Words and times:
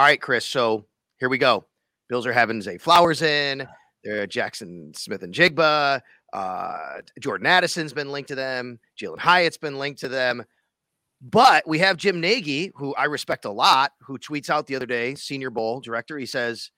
All 0.00 0.06
right, 0.06 0.18
Chris. 0.18 0.46
So 0.46 0.86
here 1.18 1.28
we 1.28 1.36
go. 1.36 1.66
Bills 2.08 2.24
are 2.24 2.32
having 2.32 2.62
Zay 2.62 2.78
Flowers 2.78 3.20
in. 3.20 3.68
There, 4.02 4.26
Jaxon 4.26 4.96
Smith-Njigba. 4.96 6.00
Uh, 6.32 7.00
Jordan 7.20 7.46
Addison's 7.46 7.92
been 7.92 8.10
linked 8.10 8.28
to 8.28 8.34
them. 8.34 8.78
Jalin 8.98 9.18
Hyatt's 9.18 9.58
been 9.58 9.78
linked 9.78 10.00
to 10.00 10.08
them. 10.08 10.42
But 11.20 11.68
we 11.68 11.80
have 11.80 11.98
Jim 11.98 12.18
Nagy, 12.18 12.72
who 12.76 12.94
I 12.94 13.04
respect 13.04 13.44
a 13.44 13.50
lot, 13.50 13.92
who 14.00 14.16
tweets 14.16 14.48
out 14.48 14.66
the 14.66 14.74
other 14.74 14.86
day, 14.86 15.16
Senior 15.16 15.50
Bowl 15.50 15.80
director. 15.80 16.16
He 16.16 16.24
says 16.24 16.70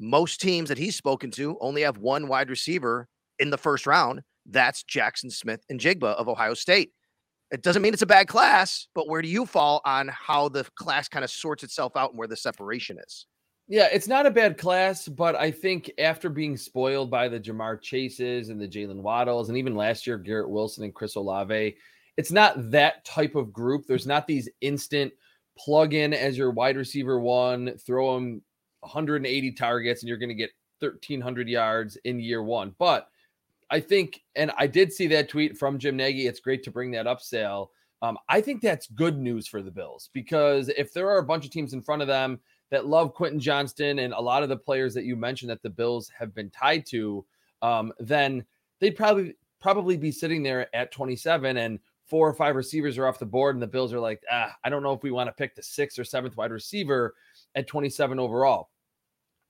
most 0.00 0.40
teams 0.40 0.68
that 0.68 0.78
he's 0.78 0.96
spoken 0.96 1.30
to 1.30 1.56
only 1.60 1.82
have 1.82 1.98
one 1.98 2.26
wide 2.26 2.50
receiver 2.50 3.06
in 3.38 3.50
the 3.50 3.56
first 3.56 3.86
round. 3.86 4.22
That's 4.46 4.82
Jaxon 4.82 5.30
Smith-Njigba 5.30 6.16
of 6.16 6.28
Ohio 6.28 6.54
State. 6.54 6.90
It 7.50 7.62
doesn't 7.62 7.80
mean 7.80 7.94
it's 7.94 8.02
a 8.02 8.06
bad 8.06 8.28
class, 8.28 8.88
but 8.94 9.08
where 9.08 9.22
do 9.22 9.28
you 9.28 9.46
fall 9.46 9.80
on 9.84 10.08
how 10.08 10.48
the 10.48 10.64
class 10.76 11.08
kind 11.08 11.24
of 11.24 11.30
sorts 11.30 11.62
itself 11.62 11.96
out 11.96 12.10
and 12.10 12.18
where 12.18 12.28
the 12.28 12.36
separation 12.36 12.98
is? 12.98 13.26
Yeah, 13.68 13.88
it's 13.92 14.08
not 14.08 14.26
a 14.26 14.30
bad 14.30 14.56
class, 14.56 15.08
but 15.08 15.34
I 15.36 15.50
think 15.50 15.90
after 15.98 16.30
being 16.30 16.56
spoiled 16.56 17.10
by 17.10 17.28
the 17.28 17.38
Ja'Marr 17.38 17.80
Chases 17.82 18.48
and 18.48 18.60
the 18.60 18.68
Jalen 18.68 19.02
Waddles, 19.02 19.48
and 19.48 19.58
even 19.58 19.76
last 19.76 20.06
year, 20.06 20.16
Garrett 20.16 20.48
Wilson 20.48 20.84
and 20.84 20.94
Chris 20.94 21.16
Olave, 21.16 21.76
it's 22.16 22.32
not 22.32 22.70
that 22.70 23.04
type 23.04 23.34
of 23.34 23.52
group. 23.52 23.86
There's 23.86 24.06
not 24.06 24.26
these 24.26 24.48
instant 24.62 25.12
plug 25.58 25.92
in 25.92 26.14
as 26.14 26.38
your 26.38 26.50
wide 26.50 26.76
receiver 26.76 27.20
one, 27.20 27.76
throw 27.78 28.14
them 28.14 28.42
180 28.80 29.52
targets, 29.52 30.02
and 30.02 30.08
you're 30.08 30.18
going 30.18 30.28
to 30.30 30.34
get 30.34 30.50
1,300 30.80 31.48
yards 31.48 31.96
in 32.04 32.20
year 32.20 32.42
one. 32.42 32.74
But 32.78 33.08
I 33.70 33.80
think, 33.80 34.22
and 34.34 34.50
I 34.56 34.66
did 34.66 34.92
see 34.92 35.06
that 35.08 35.28
tweet 35.28 35.58
from 35.58 35.78
Jim 35.78 35.96
Nagy. 35.96 36.26
It's 36.26 36.40
great 36.40 36.62
to 36.64 36.70
bring 36.70 36.90
that 36.92 37.06
up, 37.06 37.20
Sal. 37.20 37.70
Um, 38.00 38.16
I 38.28 38.40
think 38.40 38.62
that's 38.62 38.86
good 38.88 39.18
news 39.18 39.46
for 39.46 39.60
the 39.60 39.70
Bills 39.70 40.10
because 40.12 40.68
if 40.70 40.92
there 40.92 41.10
are 41.10 41.18
a 41.18 41.24
bunch 41.24 41.44
of 41.44 41.50
teams 41.50 41.72
in 41.72 41.82
front 41.82 42.00
of 42.00 42.08
them 42.08 42.38
that 42.70 42.86
love 42.86 43.12
Quentin 43.12 43.40
Johnston 43.40 43.98
and 43.98 44.14
a 44.14 44.20
lot 44.20 44.42
of 44.42 44.48
the 44.48 44.56
players 44.56 44.94
that 44.94 45.04
you 45.04 45.16
mentioned 45.16 45.50
that 45.50 45.62
the 45.62 45.70
Bills 45.70 46.10
have 46.16 46.34
been 46.34 46.50
tied 46.50 46.86
to, 46.86 47.24
um, 47.62 47.92
then 47.98 48.44
they'd 48.80 48.96
probably 48.96 49.34
probably 49.60 49.96
be 49.96 50.12
sitting 50.12 50.42
there 50.42 50.74
at 50.74 50.92
27 50.92 51.56
and 51.56 51.80
four 52.08 52.28
or 52.28 52.32
five 52.32 52.56
receivers 52.56 52.96
are 52.96 53.06
off 53.06 53.18
the 53.18 53.26
board, 53.26 53.54
and 53.54 53.62
the 53.62 53.66
Bills 53.66 53.92
are 53.92 54.00
like, 54.00 54.22
ah, 54.30 54.54
I 54.64 54.70
don't 54.70 54.82
know 54.82 54.92
if 54.92 55.02
we 55.02 55.10
want 55.10 55.28
to 55.28 55.32
pick 55.32 55.54
the 55.54 55.62
sixth 55.62 55.98
or 55.98 56.04
seventh 56.04 56.36
wide 56.36 56.50
receiver 56.50 57.14
at 57.54 57.66
27 57.66 58.18
overall. 58.18 58.70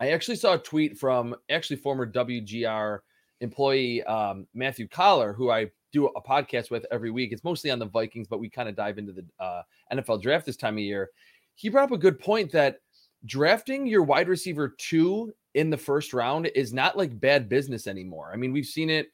I 0.01 0.11
actually 0.11 0.37
saw 0.37 0.55
a 0.55 0.59
tweet 0.59 0.99
from 0.99 1.37
actually 1.51 1.77
former 1.77 2.11
WGR 2.11 3.01
employee 3.41 4.03
um, 4.05 4.47
Matthew 4.55 4.89
Coller, 4.89 5.33
who 5.33 5.51
I 5.51 5.71
do 5.93 6.07
a 6.07 6.23
podcast 6.23 6.71
with 6.71 6.87
every 6.91 7.11
week. 7.11 7.33
It's 7.33 7.45
mostly 7.45 7.71
on 7.71 7.79
the 7.79 7.87
Vikings, 7.87 8.29
but 8.29 8.41
we 8.41 8.51
kind 8.51 8.69
of 8.69 8.77
dive 8.77 8.99
into 8.99 9.13
the 9.13 9.25
uh, 9.41 9.63
NFL 9.93 10.23
draft 10.23 10.47
this 10.47 10.57
time 10.57 10.75
of 10.75 10.83
year. 10.83 11.11
He 11.55 11.69
brought 11.69 11.85
up 11.85 11.93
a 11.93 11.99
good 11.99 12.19
point 12.19 12.53
that 12.53 12.81
drafting 13.25 13.87
your 13.87 14.03
wide 14.03 14.29
receiver 14.29 14.75
two 14.79 15.33
in 15.55 15.71
the 15.71 15.77
first 15.77 16.13
round 16.13 16.47
is 16.55 16.73
not 16.73 16.97
like 16.97 17.19
bad 17.19 17.49
business 17.49 17.87
anymore. 17.87 18.31
I 18.33 18.37
mean, 18.37 18.53
we've 18.53 18.67
seen 18.67 18.91
it. 18.91 19.09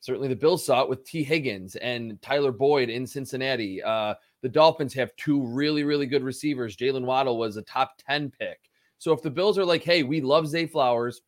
Certainly, 0.00 0.28
the 0.28 0.36
Bills 0.36 0.64
saw 0.64 0.82
it 0.82 0.88
with 0.88 1.04
Tee 1.04 1.22
Higgins 1.22 1.76
and 1.76 2.20
Tyler 2.22 2.52
Boyd 2.52 2.88
in 2.88 3.06
Cincinnati. 3.06 3.82
Uh, 3.82 4.14
the 4.42 4.48
Dolphins 4.48 4.94
have 4.94 5.14
two 5.16 5.42
really, 5.42 5.84
really 5.84 6.06
good 6.06 6.22
receivers. 6.22 6.76
Jalen 6.76 7.04
Waddle 7.04 7.38
was 7.38 7.56
a 7.56 7.62
top 7.62 7.92
10 8.08 8.30
pick. 8.30 8.58
So 8.98 9.12
if 9.12 9.22
the 9.22 9.30
Bills 9.30 9.58
are 9.58 9.64
like, 9.64 9.82
hey, 9.82 10.02
we 10.02 10.20
love 10.20 10.46
Zay 10.46 10.66
Flowers, 10.66 11.20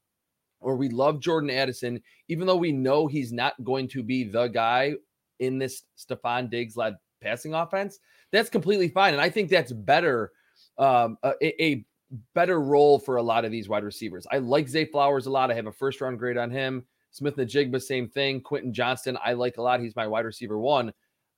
or 0.63 0.77
we 0.77 0.89
love 0.89 1.21
Jordan 1.21 1.51
Addison, 1.51 2.01
even 2.29 2.47
though 2.47 2.57
we 2.57 2.73
know 2.73 3.07
he's 3.07 3.33
not 3.33 3.55
going 3.65 3.89
to 3.89 4.03
be 4.03 4.25
the 4.25 4.49
guy 4.49 4.95
in 5.39 5.59
this 5.59 5.83
Stefon 5.99 6.51
Diggs 6.51 6.77
led 6.77 6.97
passing 7.21 7.55
offense, 7.55 7.99
that's 8.31 8.51
completely 8.51 8.89
fine. 8.89 9.15
And 9.15 9.23
I 9.23 9.31
think 9.31 9.51
that's 9.51 9.73
better, 9.73 10.33
um, 10.79 11.19
a, 11.23 11.63
a, 11.63 11.85
better 12.35 12.61
role 12.61 12.99
for 12.99 13.17
a 13.17 13.23
lot 13.23 13.47
of 13.47 13.51
these 13.51 13.71
wide 13.71 13.85
receivers. 13.85 14.27
I 14.31 14.37
like 14.37 14.69
Zay 14.69 14.85
Flowers 14.85 15.25
a 15.25 15.31
lot. 15.31 15.51
I 15.51 15.55
have 15.55 15.67
a 15.67 15.73
first 15.73 16.01
round 16.01 16.19
grade 16.19 16.37
on 16.37 16.51
him. 16.51 16.85
Smith-Njigba, 17.11 17.81
same 17.81 18.07
thing. 18.07 18.43
Quentin 18.43 18.73
Johnston, 18.73 19.17
I 19.25 19.33
like 19.33 19.57
a 19.57 19.63
lot. 19.63 19.81
He's 19.81 19.97
my 19.97 20.07
wide 20.07 20.27
receiver 20.27 20.59
one. 20.59 20.93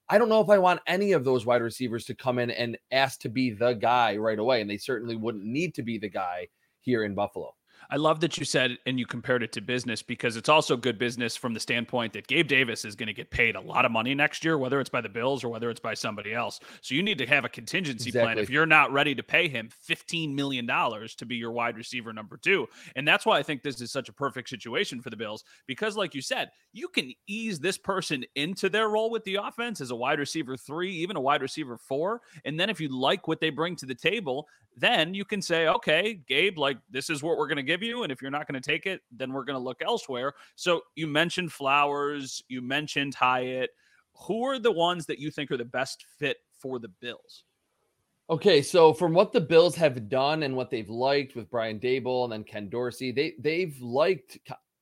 I 0.09 0.19
don't 0.19 0.29
know 0.29 0.41
if 0.41 0.51
I 0.51 0.59
want 0.59 0.81
any 0.87 1.13
of 1.13 1.25
those 1.25 1.47
wide 1.47 1.63
receivers 1.63 2.05
to 2.07 2.15
come 2.15 2.39
in 2.39 2.51
and 2.51 2.77
ask 2.93 3.21
to 3.21 3.29
be 3.29 3.51
the 3.51 3.73
guy 3.73 4.17
right 4.17 4.39
away. 4.39 4.61
And 4.61 4.69
they 4.69 4.77
certainly 4.77 5.17
wouldn't 5.17 5.45
need 5.45 5.75
to 5.75 5.83
be 5.83 5.97
the 5.97 6.09
guy 6.09 6.49
here 6.81 7.05
in 7.05 7.15
Buffalo. 7.15 7.55
I 7.94 7.97
love 7.97 8.19
that 8.22 8.37
you 8.38 8.44
said 8.44 8.77
and 8.87 8.99
you 8.99 9.06
compared 9.06 9.44
it 9.44 9.53
to 9.53 9.60
business 9.60 10.03
because 10.03 10.34
it's 10.34 10.49
also 10.49 10.77
good 10.77 10.99
business 10.99 11.37
from 11.37 11.55
the 11.55 11.60
standpoint 11.60 12.12
that 12.15 12.27
Gabe 12.27 12.49
Davis 12.49 12.84
is 12.84 12.97
going 12.97 13.06
to 13.06 13.12
get 13.12 13.31
paid 13.31 13.55
a 13.55 13.60
lot 13.60 13.84
of 13.84 13.93
money 13.93 14.16
next 14.16 14.44
year, 14.44 14.59
whether 14.59 14.81
it's 14.81 14.91
by 14.91 15.00
the 15.00 15.09
Bills 15.09 15.44
or 15.44 15.49
whether 15.49 15.71
it's 15.71 15.78
by 15.78 15.94
somebody 15.94 16.34
else. 16.34 16.59
So 16.81 16.97
you 16.97 17.04
need 17.04 17.19
to 17.19 17.27
have 17.27 17.44
a 17.44 17.49
contingency 17.49 18.09
exactly. 18.09 18.34
plan 18.34 18.43
if 18.43 18.50
you're 18.50 18.66
not 18.66 18.93
ready 18.93 19.15
to 19.15 19.22
pay 19.22 19.47
him 19.47 19.69
$15 19.88 20.34
million 20.34 20.66
to 20.66 21.25
be 21.25 21.37
your 21.37 21.53
wide 21.53 21.77
receiver 21.77 22.12
number 22.12 22.37
two. 22.37 22.66
And 22.97 23.06
that's 23.06 23.25
why 23.25 23.38
I 23.38 23.44
think 23.44 23.62
this 23.62 23.81
is 23.81 23.93
such 23.93 24.09
a 24.09 24.12
perfect 24.12 24.49
situation 24.49 25.00
for 25.00 25.10
the 25.10 25.16
Bills 25.16 25.44
because, 25.69 25.97
like 25.97 26.16
you 26.16 26.21
said, 26.21 26.50
you 26.72 26.88
can 26.88 27.12
ease 27.28 27.60
this 27.60 27.78
person 27.78 28.25
into 28.34 28.69
their 28.69 28.88
role 28.88 29.09
with 29.09 29.22
the 29.22 29.37
offense 29.37 29.81
as 29.81 29.93
a 29.93 29.97
wide 29.97 30.19
receiver 30.19 30.56
three, 30.56 30.91
even 30.91 31.15
a 31.15 31.21
wide 31.21 31.43
receiver 31.43 31.78
four. 31.78 32.22
And 32.44 32.59
then 32.59 32.71
if 32.71 32.81
you 32.81 32.88
like 32.88 33.28
what 33.28 33.38
they 33.38 33.50
bring 33.50 33.77
to 33.77 33.87
the 33.87 33.94
table, 33.94 34.49
then 34.77 35.15
you 35.15 35.25
can 35.25 35.41
say, 35.41 35.69
okay, 35.69 36.15
Gabe, 36.27 36.59
like 36.59 36.78
this 36.91 37.10
is 37.10 37.22
what 37.22 37.38
we're 37.38 37.47
going 37.47 37.56
to 37.56 37.62
give 37.62 37.83
you. 37.83 37.84
And 37.93 38.12
if 38.12 38.22
you're 38.22 38.31
not 38.31 38.49
going 38.49 38.61
to 38.61 38.67
take 38.71 38.87
it, 38.87 39.00
then 39.11 39.33
we're 39.33 39.45
going 39.45 39.59
to 39.59 39.65
look 39.65 39.83
elsewhere. 39.83 40.33
So 40.56 40.83
you 40.97 41.06
mentioned 41.06 41.53
Flowers, 41.53 42.43
you 42.49 42.62
mentioned 42.62 43.15
Hyatt. 43.15 43.71
Who 44.27 44.45
are 44.45 44.59
the 44.59 44.72
ones 44.72 45.06
that 45.06 45.19
you 45.19 45.31
think 45.31 45.50
are 45.50 45.56
the 45.56 45.65
best 45.65 46.05
fit 46.19 46.39
for 46.59 46.78
the 46.78 46.91
Bills? 47.00 47.45
Okay, 48.31 48.62
so 48.62 48.95
from 48.95 49.12
what 49.12 49.33
the 49.33 49.41
Bills 49.41 49.75
have 49.77 50.09
done 50.09 50.45
and 50.45 50.56
what 50.56 50.71
they've 50.71 50.89
liked 50.89 51.37
with 51.37 51.50
Brian 51.50 51.78
Daboll 51.78 52.25
and 52.25 52.33
then 52.33 52.45
Ken 52.45 52.71
Dorsey, 52.71 53.12
they 53.12 53.34
they've 53.39 53.78
liked, 53.83 54.39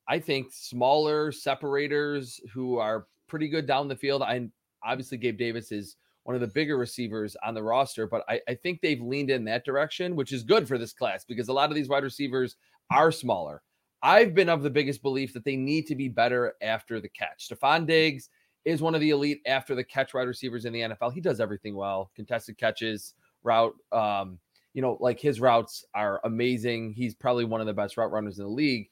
I 0.08 0.20
think, 0.20 0.52
smaller 0.52 1.32
separators 1.32 2.40
who 2.52 2.78
are 2.78 3.08
pretty 3.26 3.48
good 3.48 3.66
down 3.66 3.88
the 3.88 3.96
field. 3.96 4.22
I 4.22 4.48
obviously 4.84 5.19
Gabe 5.19 5.38
Davis 5.38 5.72
is 5.72 5.96
one 6.24 6.36
of 6.36 6.40
the 6.40 6.46
bigger 6.46 6.76
receivers 6.76 7.36
on 7.44 7.54
the 7.54 7.62
roster, 7.62 8.06
but 8.06 8.22
I, 8.28 8.40
I 8.48 8.54
think 8.54 8.80
they've 8.80 9.02
leaned 9.02 9.30
in 9.30 9.44
that 9.46 9.64
direction, 9.64 10.14
which 10.14 10.32
is 10.32 10.44
good 10.44 10.69
for 10.69 10.78
this 10.78 10.93
class 10.93 11.25
because 11.25 11.49
a 11.49 11.52
lot 11.52 11.69
of 11.69 11.75
these 11.75 11.88
wide 11.88 12.04
receivers 12.04 12.56
are 12.92 13.12
smaller. 13.12 13.62
I've 14.02 14.34
been 14.34 14.48
of 14.48 14.62
the 14.62 14.70
biggest 14.70 15.02
belief 15.02 15.32
that 15.32 15.44
they 15.44 15.56
need 15.56 15.86
to 15.86 15.94
be 15.94 16.08
better 16.08 16.54
after 16.60 17.00
the 17.00 17.08
catch. 17.08 17.48
Stefon 17.48 17.86
Diggs 17.86 18.28
is 18.64 18.82
one 18.82 18.94
of 18.94 19.00
the 19.00 19.10
elite 19.10 19.40
after 19.46 19.74
the 19.74 19.84
catch 19.84 20.14
wide 20.14 20.26
receivers 20.26 20.64
in 20.64 20.72
the 20.72 20.80
NFL. 20.80 21.12
He 21.12 21.20
does 21.20 21.40
everything 21.40 21.76
well, 21.76 22.10
contested 22.14 22.58
catches, 22.58 23.14
route. 23.42 23.74
Um, 23.92 24.38
you 24.74 24.82
know, 24.82 24.96
like 25.00 25.20
his 25.20 25.40
routes 25.40 25.84
are 25.94 26.20
amazing. 26.24 26.94
He's 26.94 27.14
probably 27.14 27.44
one 27.44 27.60
of 27.60 27.66
the 27.66 27.74
best 27.74 27.96
route 27.96 28.10
runners 28.10 28.38
in 28.38 28.44
the 28.44 28.50
league. 28.50 28.88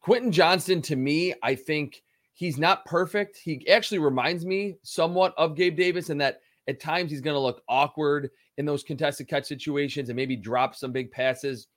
Quentin 0.00 0.32
Johnston, 0.32 0.80
to 0.82 0.96
me, 0.96 1.34
I 1.42 1.54
think 1.54 2.02
He's 2.34 2.58
not 2.58 2.84
perfect. 2.86 3.36
He 3.36 3.66
actually 3.68 3.98
reminds 3.98 4.44
me 4.44 4.76
somewhat 4.82 5.34
of 5.36 5.54
Gabe 5.54 5.76
Davis 5.76 6.10
in 6.10 6.18
that 6.18 6.40
at 6.66 6.80
times 6.80 7.10
he's 7.10 7.20
going 7.20 7.34
to 7.34 7.40
look 7.40 7.62
awkward 7.68 8.30
in 8.56 8.64
those 8.64 8.82
contested 8.82 9.28
catch 9.28 9.44
situations 9.44 10.08
and 10.08 10.16
maybe 10.16 10.36
drop 10.36 10.74
some 10.74 10.92
big 10.92 11.10
passes. 11.10 11.68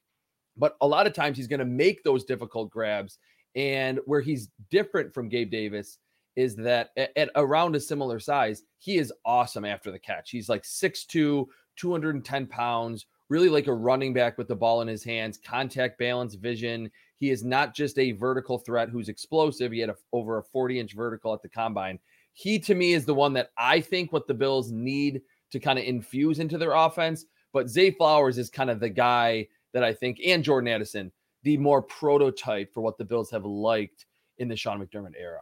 But 0.57 0.75
a 0.81 0.87
lot 0.87 1.07
of 1.07 1.13
times 1.13 1.37
he's 1.37 1.47
going 1.47 1.59
to 1.59 1.65
make 1.65 2.03
those 2.03 2.25
difficult 2.25 2.69
grabs. 2.69 3.17
And 3.55 3.99
where 4.05 4.21
he's 4.21 4.49
different 4.69 5.13
from 5.13 5.29
Gabe 5.29 5.49
Davis 5.49 5.97
is 6.35 6.55
that 6.57 6.89
at, 6.97 7.11
at 7.15 7.29
around 7.35 7.75
a 7.75 7.79
similar 7.79 8.19
size, 8.19 8.63
he 8.79 8.97
is 8.97 9.13
awesome 9.25 9.65
after 9.65 9.91
the 9.91 9.99
catch. 9.99 10.29
He's 10.29 10.49
like 10.49 10.63
6'2, 10.63 11.45
210 11.77 12.47
pounds, 12.47 13.05
really 13.29 13.49
like 13.49 13.67
a 13.67 13.73
running 13.73 14.13
back 14.13 14.37
with 14.37 14.47
the 14.47 14.55
ball 14.55 14.81
in 14.81 14.87
his 14.87 15.03
hands, 15.03 15.39
contact 15.43 15.97
balance, 15.97 16.35
vision. 16.35 16.91
He 17.17 17.29
is 17.29 17.43
not 17.43 17.73
just 17.73 17.97
a 17.97 18.11
vertical 18.11 18.59
threat 18.59 18.89
who's 18.89 19.09
explosive. 19.09 19.71
He 19.71 19.79
had 19.79 19.89
a, 19.89 19.95
over 20.11 20.37
a 20.37 20.43
40 20.43 20.79
inch 20.79 20.93
vertical 20.93 21.33
at 21.33 21.41
the 21.41 21.49
combine. 21.49 21.99
He, 22.33 22.59
to 22.59 22.75
me, 22.75 22.91
is 22.91 23.05
the 23.05 23.15
one 23.15 23.31
that 23.33 23.51
I 23.57 23.79
think 23.79 24.11
what 24.11 24.27
the 24.27 24.33
Bills 24.33 24.71
need 24.71 25.21
to 25.51 25.59
kind 25.59 25.79
of 25.79 25.85
infuse 25.85 26.39
into 26.39 26.57
their 26.57 26.73
offense. 26.73 27.25
But 27.53 27.69
Zay 27.69 27.91
Flowers 27.91 28.37
is 28.37 28.49
kind 28.49 28.69
of 28.69 28.81
the 28.81 28.89
guy 28.89 29.47
that 29.75 29.83
I 29.83 29.93
think, 29.93 30.19
and 30.25 30.41
Jordan 30.41 30.69
Addison, 30.69 31.11
the 31.43 31.57
more 31.57 31.81
prototype 31.81 32.73
for 32.73 32.79
what 32.79 32.97
the 32.97 33.03
Bills 33.03 33.29
have 33.29 33.43
liked 33.43 34.05
in 34.37 34.47
the 34.47 34.55
Sean 34.55 34.79
McDermott 34.79 35.13
era. 35.19 35.41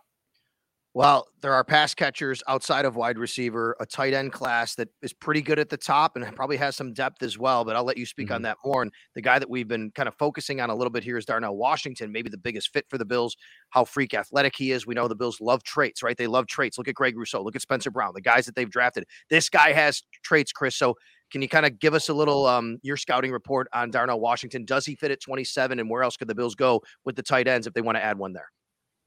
Well, 0.95 1.27
there 1.41 1.53
are 1.53 1.63
pass 1.63 1.95
catchers 1.95 2.43
outside 2.47 2.85
of 2.85 2.95
wide 2.95 3.17
receiver, 3.17 3.75
a 3.79 3.85
tight 3.85 4.13
end 4.13 4.31
class 4.31 4.75
that 4.75 4.89
is 5.01 5.11
pretty 5.11 5.41
good 5.41 5.57
at 5.57 5.69
the 5.69 5.77
top 5.77 6.15
and 6.15 6.35
probably 6.35 6.57
has 6.57 6.75
some 6.75 6.93
depth 6.93 7.23
as 7.23 7.37
well. 7.37 7.63
But 7.63 7.75
I'll 7.75 7.83
let 7.83 7.97
you 7.97 8.05
speak 8.05 8.27
mm-hmm. 8.27 8.35
on 8.35 8.41
that 8.43 8.57
more. 8.63 8.83
And 8.83 8.91
the 9.15 9.21
guy 9.21 9.39
that 9.39 9.49
we've 9.49 9.67
been 9.67 9.89
kind 9.91 10.07
of 10.07 10.13
focusing 10.15 10.61
on 10.61 10.69
a 10.69 10.75
little 10.75 10.91
bit 10.91 11.03
here 11.03 11.17
is 11.17 11.25
Darnell 11.25 11.57
Washington, 11.57 12.11
maybe 12.11 12.29
the 12.29 12.37
biggest 12.37 12.71
fit 12.73 12.85
for 12.89 12.99
the 12.99 13.05
Bills, 13.05 13.35
how 13.71 13.85
freak 13.85 14.13
athletic 14.13 14.55
he 14.55 14.71
is. 14.71 14.85
We 14.85 14.93
know 14.93 15.07
the 15.07 15.15
Bills 15.15 15.41
love 15.41 15.63
traits, 15.63 16.03
right? 16.03 16.17
They 16.17 16.27
love 16.27 16.45
traits. 16.45 16.77
Look 16.77 16.87
at 16.87 16.93
Greg 16.93 17.17
Rousseau, 17.17 17.41
look 17.43 17.55
at 17.55 17.63
Spencer 17.63 17.89
Brown, 17.89 18.13
the 18.13 18.21
guys 18.21 18.45
that 18.45 18.55
they've 18.55 18.69
drafted. 18.69 19.05
This 19.31 19.49
guy 19.49 19.73
has 19.73 20.03
traits, 20.23 20.51
Chris. 20.51 20.75
So 20.75 20.95
can 21.33 21.41
you 21.41 21.49
kind 21.49 21.65
of 21.65 21.79
give 21.79 21.95
us 21.95 22.09
a 22.09 22.13
little 22.13 22.45
um, 22.45 22.77
your 22.83 22.95
scouting 22.95 23.31
report 23.31 23.67
on 23.73 23.89
Darnell 23.89 24.19
Washington? 24.19 24.65
Does 24.65 24.85
he 24.85 24.93
fit 24.93 25.09
at 25.09 25.19
27? 25.19 25.79
And 25.79 25.89
where 25.89 26.03
else 26.03 26.15
could 26.15 26.27
the 26.27 26.35
Bills 26.35 26.53
go 26.53 26.83
with 27.05 27.15
the 27.15 27.23
tight 27.23 27.47
ends 27.47 27.65
if 27.65 27.73
they 27.73 27.81
want 27.81 27.97
to 27.97 28.03
add 28.03 28.19
one 28.19 28.33
there? 28.33 28.51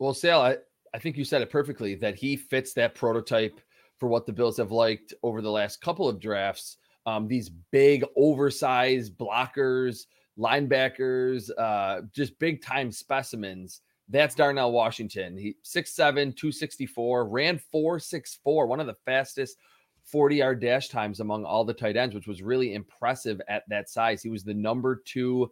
Well, 0.00 0.12
Sal, 0.12 0.42
I, 0.42 0.56
I 0.92 0.98
think 0.98 1.16
you 1.16 1.24
said 1.24 1.40
it 1.40 1.50
perfectly 1.50 1.94
that 1.94 2.16
he 2.16 2.36
fits 2.36 2.72
that 2.74 2.96
prototype 2.96 3.60
for 4.00 4.08
what 4.08 4.26
the 4.26 4.32
Bills 4.32 4.56
have 4.56 4.72
liked 4.72 5.14
over 5.22 5.40
the 5.40 5.50
last 5.50 5.80
couple 5.80 6.08
of 6.08 6.18
drafts. 6.18 6.78
Um, 7.06 7.28
these 7.28 7.48
big, 7.70 8.04
oversized 8.16 9.16
blockers, 9.16 10.06
linebackers, 10.36 11.48
uh, 11.56 12.02
just 12.12 12.36
big 12.40 12.60
time 12.60 12.90
specimens. 12.90 13.82
That's 14.08 14.34
Darnell 14.34 14.72
Washington. 14.72 15.38
He 15.38 15.54
6'7, 15.64 16.36
264, 16.36 17.28
ran 17.28 17.60
4'6'4, 17.72 18.66
one 18.66 18.80
of 18.80 18.88
the 18.88 18.96
fastest 19.04 19.58
40 20.06 20.36
yard 20.36 20.60
dash 20.60 20.88
times 20.88 21.20
among 21.20 21.44
all 21.44 21.64
the 21.64 21.74
tight 21.74 21.96
ends, 21.96 22.14
which 22.14 22.28
was 22.28 22.42
really 22.42 22.74
impressive 22.74 23.40
at 23.48 23.68
that 23.68 23.90
size. 23.90 24.22
He 24.22 24.30
was 24.30 24.44
the 24.44 24.54
number 24.54 25.02
two 25.04 25.50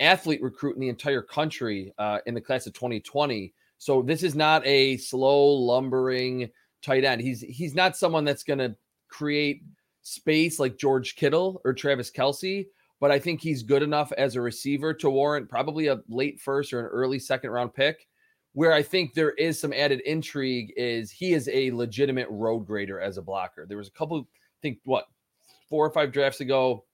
athlete 0.00 0.42
recruit 0.42 0.74
in 0.74 0.80
the 0.80 0.88
entire 0.88 1.22
country 1.22 1.92
uh, 1.98 2.18
in 2.26 2.34
the 2.34 2.40
class 2.40 2.66
of 2.66 2.72
2020. 2.74 3.52
So 3.78 4.02
this 4.02 4.22
is 4.22 4.34
not 4.34 4.66
a 4.66 4.96
slow 4.96 5.46
lumbering 5.46 6.50
tight 6.82 7.04
end. 7.04 7.20
He's 7.20 7.40
he's 7.40 7.74
not 7.74 7.96
someone 7.96 8.24
that's 8.24 8.44
going 8.44 8.58
to 8.60 8.76
create 9.08 9.62
space 10.02 10.58
like 10.58 10.78
George 10.78 11.16
Kittle 11.16 11.60
or 11.64 11.72
Travis 11.72 12.10
Kelce, 12.10 12.66
but 13.00 13.10
I 13.10 13.18
think 13.18 13.40
he's 13.40 13.62
good 13.62 13.82
enough 13.82 14.12
as 14.12 14.36
a 14.36 14.40
receiver 14.40 14.94
to 14.94 15.10
warrant 15.10 15.48
probably 15.48 15.88
a 15.88 16.00
late 16.08 16.40
first 16.40 16.72
or 16.72 16.80
an 16.80 16.86
early 16.86 17.18
second 17.18 17.50
round 17.50 17.74
pick. 17.74 18.06
Where 18.58 18.72
I 18.72 18.82
think 18.82 19.14
there 19.14 19.34
is 19.34 19.60
some 19.60 19.72
added 19.72 20.00
intrigue 20.00 20.72
is 20.76 21.12
he 21.12 21.32
is 21.32 21.48
a 21.52 21.70
legitimate 21.70 22.26
road 22.28 22.66
grader 22.66 23.00
as 23.00 23.16
a 23.16 23.22
blocker. 23.22 23.66
There 23.68 23.78
was 23.78 23.86
a 23.86 23.92
couple, 23.92 24.18
I 24.18 24.58
think, 24.62 24.80
what 24.82 25.04
four 25.68 25.86
or 25.86 25.90
five 25.90 26.10
drafts 26.10 26.40
ago, 26.40 26.84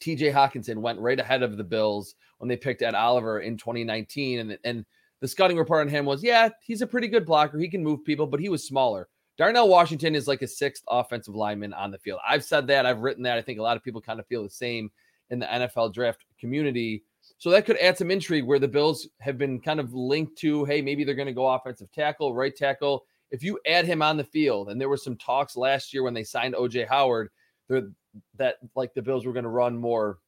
TJ 0.00 0.32
Hockenson 0.32 0.78
went 0.78 0.98
right 0.98 1.20
ahead 1.20 1.44
of 1.44 1.56
the 1.56 1.62
Bills 1.62 2.16
when 2.38 2.48
they 2.48 2.56
picked 2.56 2.82
Ed 2.82 2.96
Oliver 2.96 3.42
in 3.42 3.56
2019, 3.56 4.40
and 4.40 4.58
and 4.64 4.84
the 5.20 5.28
scouting 5.28 5.56
report 5.56 5.82
on 5.82 5.88
him 5.88 6.04
was, 6.04 6.20
yeah, 6.20 6.48
he's 6.60 6.82
a 6.82 6.86
pretty 6.86 7.06
good 7.06 7.24
blocker. 7.24 7.60
He 7.60 7.68
can 7.68 7.84
move 7.84 8.04
people, 8.04 8.26
but 8.26 8.40
he 8.40 8.48
was 8.48 8.66
smaller. 8.66 9.08
Darnell 9.36 9.68
Washington 9.68 10.16
is 10.16 10.26
like 10.26 10.42
a 10.42 10.48
sixth 10.48 10.82
offensive 10.88 11.36
lineman 11.36 11.74
on 11.74 11.92
the 11.92 11.98
field. 11.98 12.18
I've 12.28 12.42
said 12.42 12.66
that. 12.66 12.86
I've 12.86 13.02
written 13.02 13.22
that. 13.22 13.38
I 13.38 13.42
think 13.42 13.60
a 13.60 13.62
lot 13.62 13.76
of 13.76 13.84
people 13.84 14.00
kind 14.00 14.18
of 14.18 14.26
feel 14.26 14.42
the 14.42 14.50
same 14.50 14.90
in 15.30 15.38
the 15.38 15.46
NFL 15.46 15.94
draft 15.94 16.24
community. 16.40 17.04
So 17.38 17.50
that 17.50 17.66
could 17.66 17.76
add 17.78 17.96
some 17.96 18.10
intrigue 18.10 18.44
where 18.44 18.58
the 18.58 18.68
Bills 18.68 19.08
have 19.20 19.38
been 19.38 19.60
kind 19.60 19.78
of 19.78 19.94
linked 19.94 20.36
to, 20.38 20.64
hey, 20.64 20.82
maybe 20.82 21.04
they're 21.04 21.14
going 21.14 21.26
to 21.26 21.32
go 21.32 21.46
offensive 21.48 21.90
tackle, 21.92 22.34
right 22.34 22.54
tackle. 22.54 23.04
If 23.30 23.44
you 23.44 23.60
add 23.66 23.84
him 23.84 24.02
on 24.02 24.16
the 24.16 24.24
field, 24.24 24.70
and 24.70 24.80
there 24.80 24.88
were 24.88 24.96
some 24.96 25.16
talks 25.16 25.56
last 25.56 25.94
year 25.94 26.02
when 26.02 26.14
they 26.14 26.24
signed 26.24 26.54
OJ 26.54 26.88
Howard, 26.88 27.30
that 27.68 28.56
like 28.74 28.92
the 28.94 29.02
Bills 29.02 29.24
were 29.24 29.32
going 29.32 29.44
to 29.44 29.50
run 29.50 29.76
more 29.76 30.18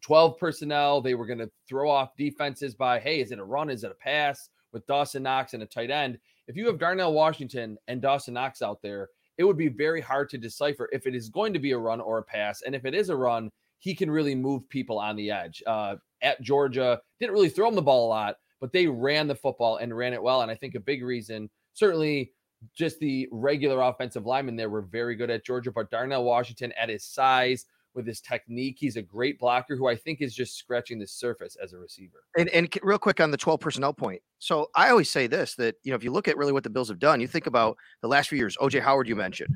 12 0.00 0.38
personnel. 0.38 1.00
They 1.00 1.14
were 1.14 1.26
going 1.26 1.38
to 1.38 1.50
throw 1.68 1.90
off 1.90 2.16
defenses 2.16 2.74
by, 2.74 2.98
hey, 2.98 3.20
is 3.20 3.32
it 3.32 3.38
a 3.38 3.44
run? 3.44 3.70
Is 3.70 3.84
it 3.84 3.90
a 3.90 3.94
pass 3.94 4.48
with 4.72 4.86
Dawson 4.86 5.22
Knox 5.22 5.54
and 5.54 5.62
a 5.62 5.66
tight 5.66 5.90
end? 5.90 6.18
If 6.46 6.56
you 6.56 6.66
have 6.66 6.78
Darnell 6.78 7.12
Washington 7.12 7.76
and 7.88 8.00
Dawson 8.00 8.34
Knox 8.34 8.62
out 8.62 8.80
there, 8.80 9.10
it 9.36 9.44
would 9.44 9.58
be 9.58 9.68
very 9.68 10.00
hard 10.00 10.28
to 10.30 10.38
decipher 10.38 10.88
if 10.92 11.06
it 11.06 11.14
is 11.14 11.28
going 11.28 11.52
to 11.52 11.58
be 11.58 11.72
a 11.72 11.78
run 11.78 12.00
or 12.00 12.18
a 12.18 12.22
pass. 12.22 12.62
And 12.62 12.74
if 12.74 12.84
it 12.84 12.94
is 12.94 13.10
a 13.10 13.16
run, 13.16 13.50
he 13.78 13.94
can 13.94 14.10
really 14.10 14.34
move 14.34 14.68
people 14.68 14.98
on 14.98 15.14
the 15.14 15.30
edge. 15.30 15.62
Uh, 15.66 15.96
at 16.22 16.40
Georgia, 16.42 17.00
didn't 17.20 17.32
really 17.32 17.48
throw 17.48 17.68
him 17.68 17.74
the 17.74 17.82
ball 17.82 18.06
a 18.06 18.08
lot, 18.08 18.36
but 18.60 18.72
they 18.72 18.86
ran 18.86 19.26
the 19.26 19.34
football 19.34 19.76
and 19.76 19.96
ran 19.96 20.12
it 20.12 20.22
well. 20.22 20.42
And 20.42 20.50
I 20.50 20.54
think 20.54 20.74
a 20.74 20.80
big 20.80 21.02
reason, 21.02 21.50
certainly 21.72 22.32
just 22.74 22.98
the 22.98 23.28
regular 23.30 23.80
offensive 23.82 24.26
linemen 24.26 24.56
there 24.56 24.70
were 24.70 24.82
very 24.82 25.14
good 25.14 25.30
at 25.30 25.44
Georgia, 25.44 25.70
but 25.70 25.90
Darnell 25.90 26.24
Washington 26.24 26.72
at 26.72 26.88
his 26.88 27.04
size, 27.04 27.66
with 27.98 28.06
his 28.06 28.20
technique. 28.20 28.76
He's 28.78 28.96
a 28.96 29.02
great 29.02 29.38
blocker 29.38 29.76
who 29.76 29.88
I 29.88 29.96
think 29.96 30.20
is 30.20 30.34
just 30.34 30.56
scratching 30.56 30.98
the 30.98 31.06
surface 31.06 31.56
as 31.62 31.72
a 31.72 31.78
receiver. 31.78 32.24
And, 32.38 32.48
and 32.50 32.72
real 32.82 32.98
quick 32.98 33.20
on 33.20 33.30
the 33.30 33.36
12 33.36 33.60
personnel 33.60 33.92
point. 33.92 34.22
So 34.38 34.70
I 34.74 34.90
always 34.90 35.10
say 35.10 35.26
this 35.26 35.54
that, 35.56 35.74
you 35.82 35.90
know, 35.90 35.96
if 35.96 36.04
you 36.04 36.12
look 36.12 36.28
at 36.28 36.36
really 36.36 36.52
what 36.52 36.62
the 36.62 36.70
Bills 36.70 36.88
have 36.88 37.00
done, 37.00 37.20
you 37.20 37.26
think 37.26 37.46
about 37.46 37.76
the 38.00 38.08
last 38.08 38.28
few 38.28 38.38
years, 38.38 38.56
OJ 38.58 38.80
Howard, 38.80 39.08
you 39.08 39.16
mentioned, 39.16 39.54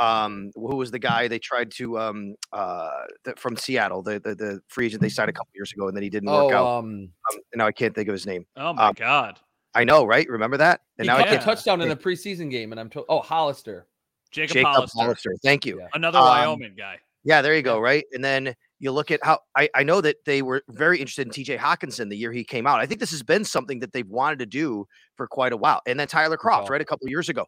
um, 0.00 0.50
who 0.54 0.76
was 0.76 0.90
the 0.90 0.98
guy 0.98 1.28
they 1.28 1.38
tried 1.38 1.70
to, 1.72 1.98
um, 1.98 2.34
uh, 2.52 2.88
the, 3.24 3.34
from 3.36 3.54
Seattle, 3.56 4.02
the, 4.02 4.18
the, 4.18 4.34
the 4.34 4.60
free 4.68 4.86
agent 4.86 5.02
they 5.02 5.10
signed 5.10 5.28
a 5.28 5.32
couple 5.32 5.50
years 5.54 5.72
ago 5.72 5.88
and 5.88 5.96
then 5.96 6.02
he 6.02 6.08
didn't 6.08 6.30
oh, 6.30 6.46
work 6.46 6.54
out. 6.54 6.66
Um, 6.66 7.10
um, 7.32 7.40
now 7.54 7.66
I 7.66 7.72
can't 7.72 7.94
think 7.94 8.08
of 8.08 8.12
his 8.12 8.26
name. 8.26 8.46
Oh 8.56 8.72
my 8.72 8.88
um, 8.88 8.94
God. 8.96 9.38
I 9.74 9.84
know, 9.84 10.04
right? 10.04 10.26
Remember 10.28 10.56
that? 10.56 10.80
And 10.98 11.04
he 11.04 11.08
now 11.08 11.18
I 11.18 11.24
can't 11.24 11.42
touchdown 11.42 11.82
in 11.82 11.88
the 11.88 11.96
preseason 11.96 12.50
game. 12.50 12.72
And 12.72 12.80
I'm 12.80 12.88
told, 12.88 13.06
oh, 13.08 13.20
Hollister. 13.20 13.86
Jacob, 14.30 14.54
Jacob 14.54 14.72
Hollister. 14.72 15.00
Hollister. 15.00 15.36
Thank 15.44 15.66
you. 15.66 15.80
Yeah. 15.80 15.88
Another 15.92 16.18
Wyoming 16.18 16.74
guy. 16.76 16.96
Yeah, 17.22 17.42
there 17.42 17.54
you 17.54 17.62
go. 17.62 17.78
Right. 17.78 18.04
And 18.12 18.24
then 18.24 18.54
you 18.78 18.92
look 18.92 19.10
at 19.10 19.20
how 19.22 19.40
I, 19.54 19.68
I 19.74 19.82
know 19.82 20.00
that 20.00 20.16
they 20.24 20.40
were 20.40 20.62
very 20.70 20.98
interested 20.98 21.26
in 21.26 21.32
TJ 21.32 21.58
Hockenson 21.58 22.08
the 22.08 22.16
year 22.16 22.32
he 22.32 22.42
came 22.42 22.66
out. 22.66 22.80
I 22.80 22.86
think 22.86 23.00
this 23.00 23.10
has 23.10 23.22
been 23.22 23.44
something 23.44 23.80
that 23.80 23.92
they've 23.92 24.08
wanted 24.08 24.38
to 24.38 24.46
do 24.46 24.86
for 25.16 25.26
quite 25.26 25.52
a 25.52 25.56
while. 25.56 25.82
And 25.86 26.00
then 26.00 26.08
Tyler 26.08 26.38
Kroft, 26.38 26.70
right, 26.70 26.80
a 26.80 26.84
couple 26.84 27.06
years 27.08 27.28
ago. 27.28 27.44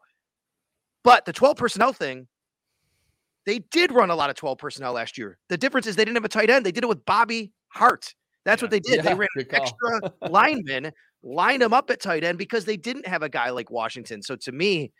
But 1.02 1.24
the 1.24 1.32
12 1.32 1.56
personnel 1.56 1.92
thing, 1.92 2.28
they 3.46 3.60
did 3.70 3.92
run 3.92 4.10
a 4.10 4.14
lot 4.14 4.30
of 4.30 4.36
12 4.36 4.58
personnel 4.58 4.92
last 4.92 5.18
year. 5.18 5.38
The 5.48 5.56
difference 5.56 5.86
is 5.86 5.96
they 5.96 6.04
didn't 6.04 6.16
have 6.16 6.24
a 6.24 6.28
tight 6.28 6.50
end. 6.50 6.64
They 6.64 6.72
did 6.72 6.84
it 6.84 6.88
with 6.88 7.04
Bobby 7.04 7.52
Hart. 7.68 8.14
That's 8.44 8.60
yeah. 8.60 8.64
what 8.64 8.70
they 8.70 8.80
did. 8.80 8.96
Yeah, 8.96 9.02
they 9.02 9.14
ran 9.14 9.28
extra 9.50 10.12
linemen, 10.28 10.92
lined 11.22 11.62
them 11.62 11.72
up 11.72 11.90
at 11.90 12.00
tight 12.00 12.24
end 12.24 12.38
because 12.38 12.64
they 12.64 12.76
didn't 12.76 13.06
have 13.06 13.22
a 13.22 13.28
guy 13.28 13.50
like 13.50 13.70
Washington. 13.70 14.22
So 14.22 14.36
to 14.36 14.52
me, 14.52 14.92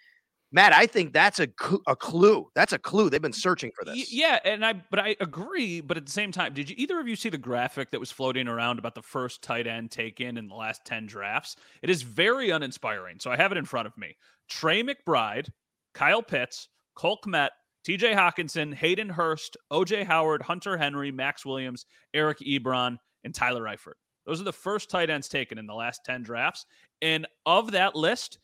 Matt, 0.54 0.74
I 0.74 0.86
think 0.86 1.14
that's 1.14 1.40
a 1.40 1.48
a 1.86 1.96
clue. 1.96 2.46
That's 2.54 2.74
a 2.74 2.78
clue. 2.78 3.08
They've 3.08 3.22
been 3.22 3.32
searching 3.32 3.70
for 3.74 3.86
this. 3.86 4.12
Yeah, 4.12 4.38
and 4.44 4.64
I 4.64 4.74
but 4.74 4.98
I 4.98 5.16
agree. 5.18 5.80
But 5.80 5.96
at 5.96 6.04
the 6.04 6.12
same 6.12 6.30
time, 6.30 6.52
did 6.52 6.68
you 6.68 6.76
either 6.78 7.00
of 7.00 7.08
you 7.08 7.16
see 7.16 7.30
the 7.30 7.38
graphic 7.38 7.90
that 7.90 7.98
was 7.98 8.12
floating 8.12 8.46
around 8.46 8.78
about 8.78 8.94
the 8.94 9.02
first 9.02 9.40
tight 9.40 9.66
end 9.66 9.90
taken 9.90 10.36
in 10.36 10.48
the 10.48 10.54
last 10.54 10.84
ten 10.84 11.06
drafts? 11.06 11.56
It 11.80 11.88
is 11.88 12.02
very 12.02 12.50
uninspiring. 12.50 13.18
So 13.18 13.30
I 13.30 13.36
have 13.36 13.50
it 13.50 13.58
in 13.58 13.64
front 13.64 13.86
of 13.86 13.96
me. 13.96 14.14
Trey 14.50 14.82
McBride, 14.82 15.48
Kyle 15.94 16.22
Pitts, 16.22 16.68
Cole 16.94 17.18
Kmet, 17.24 17.48
T.J. 17.84 18.12
Hockenson, 18.14 18.74
Hayden 18.74 19.08
Hurst, 19.08 19.56
O.J. 19.70 20.04
Howard, 20.04 20.42
Hunter 20.42 20.76
Henry, 20.76 21.10
Maxx 21.10 21.44
Williams, 21.44 21.86
Eric 22.14 22.38
Ebron, 22.38 22.98
and 23.24 23.34
Tyler 23.34 23.64
Eifert. 23.64 23.94
Those 24.24 24.40
are 24.40 24.44
the 24.44 24.52
first 24.52 24.88
tight 24.88 25.10
ends 25.10 25.28
taken 25.28 25.58
in 25.58 25.66
the 25.66 25.74
last 25.74 26.04
ten 26.04 26.22
drafts. 26.22 26.66
And 27.00 27.26
of 27.44 27.72
that 27.72 27.96
list, 27.96 28.38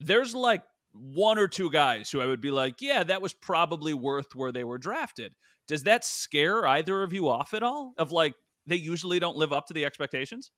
there's 0.00 0.34
like 0.34 0.62
one 0.92 1.38
or 1.38 1.48
two 1.48 1.70
guys 1.70 2.10
who 2.10 2.20
I 2.20 2.26
would 2.26 2.40
be 2.40 2.50
like, 2.50 2.80
yeah, 2.80 3.04
that 3.04 3.20
was 3.20 3.34
probably 3.34 3.92
worth 3.92 4.34
where 4.34 4.52
they 4.52 4.64
were 4.64 4.78
drafted. 4.78 5.34
Does 5.66 5.82
that 5.82 6.04
scare 6.04 6.66
either 6.66 7.02
of 7.02 7.12
you 7.12 7.28
off 7.28 7.52
at 7.52 7.62
all? 7.62 7.92
Of 7.98 8.10
like, 8.10 8.34
they 8.66 8.76
usually 8.76 9.18
don't 9.18 9.36
live 9.36 9.52
up 9.52 9.66
to 9.66 9.74
the 9.74 9.84
expectations? 9.84 10.50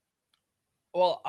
Well, 0.95 1.21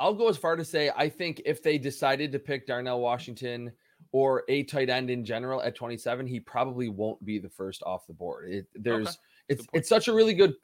I'll 0.00 0.14
go 0.14 0.28
as 0.28 0.36
far 0.36 0.56
to 0.56 0.64
say 0.64 0.90
I 0.96 1.08
think 1.08 1.42
if 1.44 1.62
they 1.62 1.78
decided 1.78 2.32
to 2.32 2.38
pick 2.40 2.66
Darnell 2.66 3.00
Washington 3.00 3.72
or 4.12 4.44
a 4.48 4.62
tight 4.64 4.90
end 4.90 5.10
in 5.10 5.24
general 5.24 5.62
at 5.62 5.74
27, 5.74 6.26
he 6.26 6.38
probably 6.38 6.88
won't 6.88 7.22
be 7.24 7.38
the 7.38 7.48
first 7.48 7.82
off 7.84 8.06
the 8.06 8.12
board. 8.12 8.50
It, 8.50 8.66
there's 8.74 9.08
okay. 9.08 9.16
it's 9.48 9.66
it's 9.72 9.88
such 9.88 10.08
a 10.08 10.12
really 10.12 10.34
good 10.34 10.54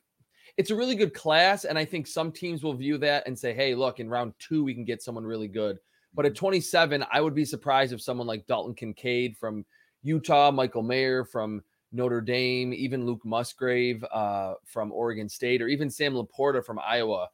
it's 0.57 0.71
a 0.71 0.76
really 0.76 0.95
good 0.95 1.14
class, 1.14 1.64
and 1.64 1.78
I 1.78 1.85
think 1.85 2.07
some 2.07 2.33
teams 2.33 2.62
will 2.62 2.75
view 2.75 2.99
that 2.99 3.26
and 3.26 3.38
say, 3.38 3.55
"Hey, 3.55 3.75
look, 3.75 4.00
in 4.00 4.09
round 4.09 4.35
two 4.38 4.64
we 4.64 4.75
can 4.75 4.85
get 4.85 5.02
someone 5.02 5.25
really 5.25 5.49
good." 5.49 5.78
But 6.14 6.26
at 6.26 6.35
27, 6.35 7.05
I 7.12 7.21
would 7.21 7.35
be 7.35 7.45
surprised 7.45 7.93
if 7.93 8.02
someone 8.02 8.26
like 8.26 8.47
Dalton 8.47 8.75
Kincaid 8.75 9.37
from 9.37 9.64
Utah, 10.02 10.50
Michael 10.50 10.83
Mayer 10.83 11.25
from 11.25 11.62
Notre 11.93 12.21
Dame, 12.21 12.73
even 12.73 13.07
Luke 13.07 13.25
Musgrave 13.25 14.05
uh, 14.12 14.55
from 14.64 14.90
Oregon 14.90 15.28
State, 15.28 15.62
or 15.62 15.69
even 15.69 15.90
Sam 15.90 16.14
LaPorta 16.14 16.64
from 16.64 16.78
Iowa 16.78 17.28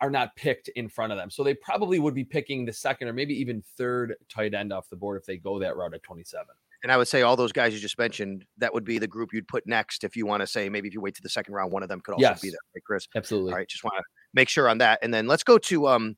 are 0.00 0.10
not 0.10 0.34
picked 0.36 0.68
in 0.68 0.88
front 0.88 1.12
of 1.12 1.18
them. 1.18 1.30
So 1.30 1.42
they 1.42 1.54
probably 1.54 1.98
would 1.98 2.14
be 2.14 2.24
picking 2.24 2.64
the 2.64 2.72
second 2.72 3.08
or 3.08 3.12
maybe 3.12 3.34
even 3.34 3.62
third 3.76 4.14
tight 4.28 4.54
end 4.54 4.72
off 4.72 4.88
the 4.88 4.96
board 4.96 5.20
if 5.20 5.26
they 5.26 5.36
go 5.36 5.58
that 5.58 5.76
route 5.76 5.94
at 5.94 6.02
27. 6.02 6.44
And 6.82 6.92
I 6.92 6.96
would 6.96 7.08
say 7.08 7.22
all 7.22 7.36
those 7.36 7.52
guys 7.52 7.74
you 7.74 7.80
just 7.80 7.98
mentioned, 7.98 8.44
that 8.58 8.72
would 8.72 8.84
be 8.84 8.98
the 8.98 9.06
group 9.06 9.32
you'd 9.32 9.48
put 9.48 9.66
next 9.66 10.04
if 10.04 10.16
you 10.16 10.26
want 10.26 10.42
to 10.42 10.46
say 10.46 10.68
maybe 10.68 10.88
if 10.88 10.94
you 10.94 11.00
wait 11.00 11.14
to 11.16 11.22
the 11.22 11.28
second 11.28 11.54
round, 11.54 11.72
one 11.72 11.82
of 11.82 11.88
them 11.88 12.00
could 12.00 12.12
also 12.12 12.22
yes. 12.22 12.40
be 12.40 12.50
there, 12.50 12.58
right, 12.74 12.84
Chris? 12.84 13.08
Absolutely. 13.16 13.52
All 13.52 13.58
right, 13.58 13.68
just 13.68 13.82
want 13.82 13.94
to 13.96 14.02
make 14.34 14.48
sure 14.48 14.68
on 14.68 14.78
that. 14.78 14.98
And 15.02 15.12
then 15.12 15.26
let's 15.26 15.42
go 15.42 15.58
to 15.58 15.88
um 15.88 16.16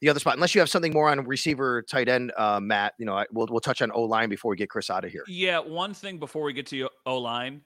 the 0.00 0.10
other 0.10 0.20
spot. 0.20 0.34
Unless 0.34 0.54
you 0.54 0.60
have 0.60 0.68
something 0.68 0.92
more 0.92 1.10
on 1.10 1.24
receiver, 1.24 1.82
tight 1.82 2.08
end, 2.10 2.32
uh, 2.36 2.60
Matt. 2.60 2.92
You 2.98 3.06
know, 3.06 3.14
I, 3.14 3.24
we'll 3.32 3.46
we'll 3.48 3.60
touch 3.60 3.80
on 3.80 3.90
O 3.92 4.02
line 4.02 4.28
before 4.28 4.50
we 4.50 4.56
get 4.56 4.68
Chris 4.68 4.90
out 4.90 5.04
of 5.04 5.10
here. 5.10 5.24
Yeah, 5.26 5.60
one 5.60 5.94
thing 5.94 6.18
before 6.18 6.42
we 6.42 6.52
get 6.52 6.66
to 6.66 6.88
O 7.06 7.18
line, 7.18 7.62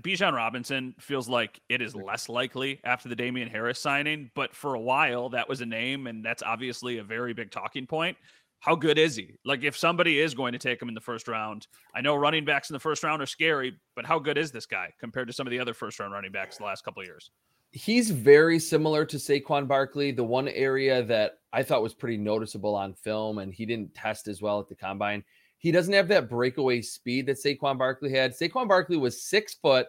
Bijan 0.00 0.34
Robinson 0.34 0.94
feels 0.98 1.28
like 1.28 1.60
it 1.68 1.80
is 1.80 1.94
less 1.94 2.28
likely 2.28 2.80
after 2.84 3.08
the 3.08 3.16
Damien 3.16 3.48
Harris 3.48 3.80
signing, 3.80 4.30
but 4.34 4.54
for 4.54 4.74
a 4.74 4.80
while 4.80 5.30
that 5.30 5.48
was 5.48 5.60
a 5.60 5.66
name, 5.66 6.06
and 6.06 6.24
that's 6.24 6.42
obviously 6.42 6.98
a 6.98 7.04
very 7.04 7.32
big 7.32 7.50
talking 7.50 7.86
point. 7.86 8.16
How 8.58 8.74
good 8.74 8.98
is 8.98 9.16
he? 9.16 9.36
Like, 9.46 9.62
if 9.64 9.74
somebody 9.74 10.20
is 10.20 10.34
going 10.34 10.52
to 10.52 10.58
take 10.58 10.82
him 10.82 10.88
in 10.88 10.94
the 10.94 11.00
first 11.00 11.28
round, 11.28 11.66
I 11.94 12.02
know 12.02 12.14
running 12.14 12.44
backs 12.44 12.68
in 12.68 12.74
the 12.74 12.80
first 12.80 13.02
round 13.02 13.22
are 13.22 13.26
scary, 13.26 13.74
but 13.96 14.04
how 14.04 14.18
good 14.18 14.36
is 14.36 14.52
this 14.52 14.66
guy 14.66 14.92
compared 15.00 15.28
to 15.28 15.32
some 15.32 15.46
of 15.46 15.50
the 15.50 15.58
other 15.58 15.72
first 15.72 15.98
round 15.98 16.12
running 16.12 16.30
backs 16.30 16.58
the 16.58 16.64
last 16.64 16.84
couple 16.84 17.00
of 17.00 17.06
years? 17.06 17.30
He's 17.72 18.10
very 18.10 18.58
similar 18.58 19.06
to 19.06 19.16
Saquon 19.16 19.66
Barkley. 19.66 20.10
The 20.10 20.24
one 20.24 20.48
area 20.48 21.02
that 21.04 21.38
I 21.54 21.62
thought 21.62 21.82
was 21.82 21.94
pretty 21.94 22.18
noticeable 22.18 22.74
on 22.74 22.92
film, 22.92 23.38
and 23.38 23.54
he 23.54 23.64
didn't 23.64 23.94
test 23.94 24.28
as 24.28 24.42
well 24.42 24.60
at 24.60 24.68
the 24.68 24.74
combine 24.74 25.24
he 25.60 25.70
doesn't 25.70 25.92
have 25.92 26.08
that 26.08 26.28
breakaway 26.28 26.80
speed 26.80 27.26
that 27.26 27.36
Saquon 27.36 27.76
Barkley 27.78 28.10
had. 28.10 28.32
Saquon 28.32 28.66
Barkley 28.66 28.96
was 28.96 29.22
six 29.22 29.54
foot, 29.54 29.86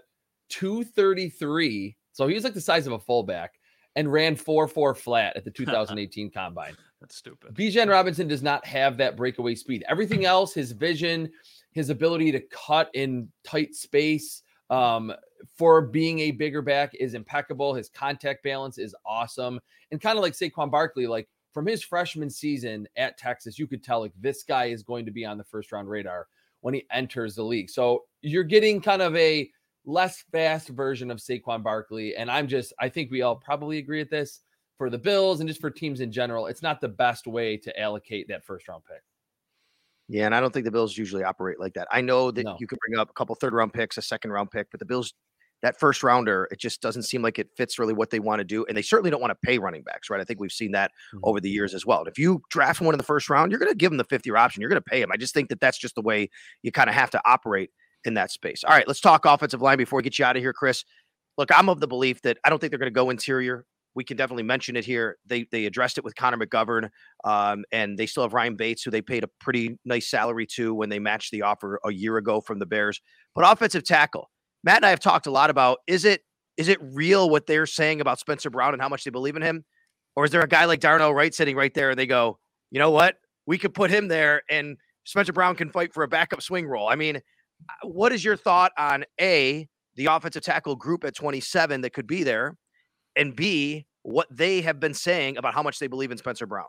233. 0.49 1.95
So 2.11 2.27
he 2.27 2.35
was 2.35 2.43
like 2.43 2.53
the 2.53 2.61
size 2.61 2.87
of 2.87 2.93
a 2.93 2.99
fullback 2.99 3.53
and 3.95 4.11
ran 4.11 4.35
4 4.35 4.67
4 4.67 4.93
flat 4.93 5.37
at 5.37 5.45
the 5.45 5.51
2018 5.51 6.29
combine. 6.29 6.75
That's 6.99 7.15
stupid. 7.15 7.55
Bijan 7.55 7.89
Robinson 7.89 8.27
does 8.27 8.43
not 8.43 8.65
have 8.65 8.97
that 8.97 9.15
breakaway 9.15 9.55
speed. 9.55 9.85
Everything 9.87 10.25
else, 10.25 10.53
his 10.53 10.73
vision, 10.73 11.31
his 11.71 11.89
ability 11.89 12.33
to 12.33 12.41
cut 12.51 12.89
in 12.93 13.29
tight 13.45 13.73
space 13.73 14.43
um, 14.69 15.13
for 15.57 15.81
being 15.81 16.19
a 16.19 16.31
bigger 16.31 16.61
back 16.61 16.93
is 16.95 17.13
impeccable. 17.13 17.73
His 17.73 17.87
contact 17.89 18.43
balance 18.43 18.77
is 18.77 18.93
awesome. 19.05 19.57
And 19.91 20.01
kind 20.01 20.17
of 20.17 20.21
like 20.21 20.33
Saquon 20.33 20.69
Barkley, 20.69 21.07
like 21.07 21.29
from 21.51 21.65
his 21.65 21.83
freshman 21.83 22.29
season 22.29 22.87
at 22.95 23.17
Texas, 23.17 23.59
you 23.59 23.67
could 23.67 23.83
tell 23.83 24.01
like 24.01 24.13
this 24.19 24.43
guy 24.43 24.65
is 24.65 24.83
going 24.83 25.05
to 25.05 25.11
be 25.11 25.25
on 25.25 25.37
the 25.37 25.43
first 25.43 25.71
round 25.71 25.89
radar 25.89 26.27
when 26.61 26.73
he 26.73 26.85
enters 26.91 27.35
the 27.35 27.43
league. 27.43 27.69
So 27.69 28.03
you're 28.21 28.43
getting 28.43 28.81
kind 28.81 29.01
of 29.01 29.15
a 29.15 29.49
less 29.85 30.23
fast 30.31 30.69
version 30.69 31.09
of 31.11 31.17
Saquon 31.17 31.63
Barkley. 31.63 32.15
And 32.15 32.29
I'm 32.29 32.47
just, 32.47 32.71
I 32.79 32.87
think 32.87 33.11
we 33.11 33.23
all 33.23 33.35
probably 33.35 33.79
agree 33.79 33.99
at 34.01 34.09
this 34.09 34.41
for 34.77 34.89
the 34.89 34.97
Bills 34.97 35.39
and 35.39 35.47
just 35.49 35.59
for 35.61 35.69
teams 35.69 36.01
in 36.01 36.11
general. 36.11 36.47
It's 36.47 36.61
not 36.61 36.81
the 36.81 36.87
best 36.87 37.27
way 37.27 37.57
to 37.57 37.79
allocate 37.79 38.27
that 38.27 38.45
first 38.45 38.67
round 38.67 38.83
pick. 38.85 39.01
Yeah, 40.07 40.25
and 40.25 40.35
I 40.35 40.39
don't 40.39 40.53
think 40.53 40.65
the 40.65 40.71
Bills 40.71 40.97
usually 40.97 41.23
operate 41.23 41.59
like 41.59 41.73
that. 41.75 41.87
I 41.91 42.01
know 42.01 42.31
that 42.31 42.43
No. 42.43 42.57
you 42.59 42.67
could 42.67 42.79
bring 42.87 42.99
up 42.99 43.09
a 43.09 43.13
couple 43.13 43.33
third 43.35 43.53
round 43.53 43.73
picks, 43.73 43.97
a 43.97 44.01
second 44.01 44.31
round 44.31 44.51
pick, 44.51 44.69
but 44.69 44.79
the 44.79 44.85
Bills 44.85 45.13
that 45.61 45.79
first 45.79 46.03
rounder, 46.03 46.47
it 46.51 46.59
just 46.59 46.81
doesn't 46.81 47.03
seem 47.03 47.21
like 47.21 47.39
it 47.39 47.49
fits 47.55 47.77
really 47.77 47.93
what 47.93 48.09
they 48.09 48.19
want 48.19 48.39
to 48.39 48.43
do. 48.43 48.65
And 48.65 48.75
they 48.75 48.81
certainly 48.81 49.11
don't 49.11 49.21
want 49.21 49.31
to 49.31 49.47
pay 49.47 49.59
running 49.59 49.83
backs, 49.83 50.09
right? 50.09 50.19
I 50.19 50.23
think 50.23 50.39
we've 50.39 50.51
seen 50.51 50.71
that 50.71 50.91
Mhm. 51.13 51.19
over 51.23 51.39
the 51.39 51.49
years 51.49 51.73
as 51.73 51.85
well. 51.85 51.99
And 51.99 52.07
if 52.07 52.17
you 52.17 52.41
draft 52.49 52.81
one 52.81 52.93
in 52.93 52.97
the 52.97 53.03
first 53.03 53.29
round, 53.29 53.51
you're 53.51 53.59
going 53.59 53.71
to 53.71 53.77
give 53.77 53.91
them 53.91 53.97
the 53.97 54.03
50 54.03 54.27
year 54.29 54.37
option. 54.37 54.61
You're 54.61 54.69
going 54.69 54.81
to 54.81 54.89
pay 54.89 55.01
him. 55.01 55.11
I 55.11 55.17
just 55.17 55.33
think 55.33 55.49
that 55.49 55.59
that's 55.59 55.77
just 55.77 55.95
the 55.95 56.01
way 56.01 56.29
you 56.63 56.71
kind 56.71 56.89
of 56.89 56.95
have 56.95 57.11
to 57.11 57.21
operate 57.25 57.71
in 58.05 58.15
that 58.15 58.31
space. 58.31 58.63
All 58.63 58.73
right, 58.73 58.87
let's 58.87 59.01
talk 59.01 59.25
offensive 59.25 59.61
line 59.61 59.77
before 59.77 59.97
we 59.97 60.03
get 60.03 60.17
you 60.17 60.25
out 60.25 60.35
of 60.35 60.41
here, 60.41 60.53
Chris. 60.53 60.83
Look, 61.37 61.49
I'm 61.55 61.69
of 61.69 61.79
the 61.79 61.87
belief 61.87 62.21
that 62.23 62.37
I 62.43 62.49
don't 62.49 62.59
think 62.59 62.71
they're 62.71 62.79
going 62.79 62.91
to 62.91 62.95
go 62.95 63.09
interior. 63.09 63.65
We 63.93 64.03
can 64.03 64.15
definitely 64.15 64.43
mention 64.43 64.75
it 64.77 64.85
here. 64.85 65.17
They 65.25 65.45
they 65.51 65.65
addressed 65.65 65.97
it 65.97 66.03
with 66.03 66.15
Connor 66.15 66.37
McGovern, 66.37 66.89
um, 67.25 67.65
and 67.73 67.97
they 67.97 68.05
still 68.05 68.23
have 68.23 68.33
Ryan 68.33 68.55
Bates, 68.55 68.83
who 68.83 68.89
they 68.91 69.01
paid 69.01 69.23
a 69.23 69.29
pretty 69.39 69.77
nice 69.83 70.09
salary 70.09 70.47
to 70.55 70.73
when 70.73 70.89
they 70.89 70.97
matched 70.99 71.31
the 71.31 71.41
offer 71.41 71.79
a 71.85 71.91
year 71.91 72.15
ago 72.17 72.39
from 72.39 72.59
the 72.59 72.65
Bears. 72.65 73.01
But 73.35 73.49
offensive 73.49 73.83
tackle, 73.83 74.29
Matt 74.63 74.77
and 74.77 74.85
I 74.85 74.89
have 74.89 74.99
talked 74.99 75.27
a 75.27 75.31
lot 75.31 75.49
about 75.49 75.79
is 75.87 76.05
it 76.05 76.21
is 76.57 76.67
it 76.67 76.79
real 76.81 77.29
what 77.29 77.47
they're 77.47 77.65
saying 77.65 78.01
about 78.01 78.19
Spencer 78.19 78.49
Brown 78.49 78.73
and 78.73 78.81
how 78.81 78.89
much 78.89 79.03
they 79.03 79.09
believe 79.09 79.35
in 79.35 79.41
him? 79.41 79.63
Or 80.15 80.25
is 80.25 80.31
there 80.31 80.41
a 80.41 80.47
guy 80.47 80.65
like 80.65 80.79
Darnell 80.79 81.13
Wright 81.13 81.33
sitting 81.33 81.55
right 81.55 81.73
there 81.73 81.89
and 81.89 81.97
they 81.97 82.05
go, 82.05 82.37
you 82.69 82.79
know 82.79 82.91
what? 82.91 83.15
We 83.45 83.57
could 83.57 83.73
put 83.73 83.89
him 83.89 84.07
there 84.07 84.43
and 84.49 84.77
Spencer 85.05 85.33
Brown 85.33 85.55
can 85.55 85.71
fight 85.71 85.93
for 85.93 86.03
a 86.03 86.07
backup 86.07 86.41
swing 86.41 86.67
role. 86.67 86.87
I 86.87 86.95
mean, 86.95 87.17
uh, 87.17 87.87
what 87.87 88.11
is 88.11 88.23
your 88.23 88.35
thought 88.35 88.71
on 88.77 89.05
A, 89.19 89.67
the 89.95 90.05
offensive 90.07 90.43
tackle 90.43 90.75
group 90.75 91.03
at 91.03 91.15
27 91.15 91.81
that 91.81 91.93
could 91.93 92.07
be 92.07 92.23
there, 92.23 92.55
and 93.15 93.35
B, 93.35 93.85
what 94.03 94.27
they 94.31 94.61
have 94.61 94.79
been 94.79 94.93
saying 94.93 95.37
about 95.37 95.53
how 95.53 95.63
much 95.63 95.79
they 95.79 95.87
believe 95.87 96.11
in 96.11 96.17
Spencer 96.17 96.45
Brown? 96.45 96.67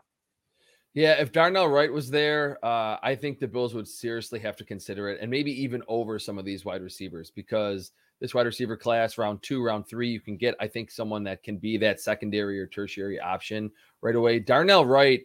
Yeah, 0.93 1.13
if 1.13 1.31
Darnell 1.31 1.69
Wright 1.69 1.91
was 1.91 2.11
there, 2.11 2.63
uh, 2.63 2.97
I 3.01 3.15
think 3.15 3.39
the 3.39 3.47
Bills 3.47 3.73
would 3.73 3.87
seriously 3.87 4.39
have 4.39 4.55
to 4.57 4.63
consider 4.63 5.09
it 5.09 5.19
and 5.21 5.29
maybe 5.29 5.51
even 5.63 5.81
over 5.87 6.19
some 6.19 6.37
of 6.37 6.45
these 6.45 6.65
wide 6.65 6.83
receivers 6.83 7.31
because 7.31 7.91
this 8.19 8.35
wide 8.35 8.45
receiver 8.45 8.77
class, 8.77 9.17
round 9.17 9.41
two, 9.41 9.63
round 9.63 9.87
three, 9.87 10.09
you 10.09 10.19
can 10.19 10.37
get, 10.37 10.55
I 10.59 10.67
think, 10.67 10.91
someone 10.91 11.23
that 11.23 11.41
can 11.41 11.57
be 11.57 11.77
that 11.77 11.99
secondary 11.99 12.59
or 12.59 12.67
tertiary 12.67 13.19
option 13.19 13.71
right 14.01 14.15
away. 14.15 14.39
Darnell 14.39 14.85
Wright, 14.85 15.23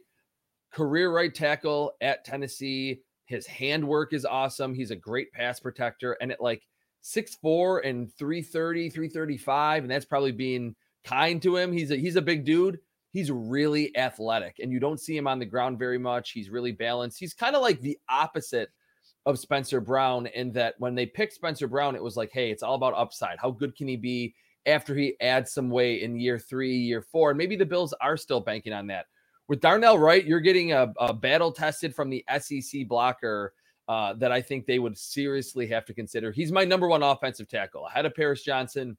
career 0.73 1.13
right 1.13 1.35
tackle 1.35 1.93
at 2.01 2.25
Tennessee. 2.25 3.03
His 3.27 3.47
handwork 3.47 4.15
is 4.15 4.25
awesome. 4.25 4.73
He's 4.73 4.91
a 4.91 4.97
great 4.97 5.31
pass 5.33 5.61
protector. 5.61 6.17
And 6.23 6.33
at 6.33 6.41
like 6.41 6.67
6'4 7.05 7.87
and 7.87 8.13
330, 8.15 8.89
335, 8.89 9.83
and 9.85 9.91
that's 9.91 10.07
probably 10.07 10.33
being 10.33 10.75
kind 11.05 11.43
to 11.43 11.57
him. 11.57 11.73
He's 11.73 11.91
a 11.91 11.97
he's 11.97 12.17
a 12.17 12.23
big 12.23 12.45
dude 12.45 12.79
he's 13.19 13.33
really 13.33 13.97
athletic 13.97 14.61
and 14.63 14.71
you 14.71 14.79
don't 14.79 15.01
see 15.01 15.17
him 15.17 15.27
on 15.27 15.41
the 15.41 15.45
ground 15.45 15.77
very 15.77 15.99
much. 15.99 16.31
He's 16.31 16.51
really 16.51 16.71
balanced. 16.71 17.19
He's 17.19 17.35
kind 17.35 17.57
of 17.57 17.63
like 17.63 17.81
the 17.81 17.99
opposite 18.09 18.71
of 19.27 19.41
Spencer 19.41 19.81
Brown 19.81 20.27
in 20.29 20.53
that 20.53 20.77
when 20.79 20.95
they 20.95 21.05
picked 21.05 21.33
Spencer 21.33 21.67
Brown, 21.67 21.97
it 21.97 22.03
was 22.03 22.17
like, 22.17 22.31
hey, 22.33 22.53
it's 22.53 22.63
all 22.63 22.77
about 22.77 22.95
upside. 22.95 23.39
How 23.41 23.51
good 23.51 23.75
can 23.75 23.89
he 23.89 23.97
be 23.97 24.37
after 24.67 24.95
he 24.95 25.17
adds 25.21 25.53
some 25.53 25.69
weight 25.69 26.03
in 26.03 26.15
year 26.15 26.39
three, 26.39 26.77
year 26.77 27.03
four? 27.03 27.31
And 27.31 27.39
maybe 27.39 27.57
the 27.57 27.67
Bills 27.67 27.93
are 28.01 28.17
still 28.17 28.41
banking 28.41 28.73
on 28.73 28.87
that. 28.87 29.07
With 29.49 29.61
Darnell 29.61 29.99
Wright, 29.99 30.25
you're 30.25 30.39
getting 30.39 30.73
a, 30.73 30.93
a 31.01 31.13
battle 31.13 31.51
tested 31.51 31.95
from 31.97 32.11
the 32.11 32.25
SEC 32.39 32.87
blocker 32.87 33.53
uh, 33.89 34.15
that 34.15 34.31
I 34.31 34.41
think 34.41 34.65
they 34.65 34.79
would 34.79 34.97
seriously 34.97 35.67
have 35.67 35.87
to 35.87 35.95
consider. 35.95 36.31
He's 36.31 36.53
my 36.53 36.65
number 36.65 36.87
one 36.87 37.03
offensive 37.03 37.49
tackle 37.49 37.87
ahead 37.89 38.07
of 38.07 38.15
Paris 38.15 38.45
Johnson, 38.45 38.97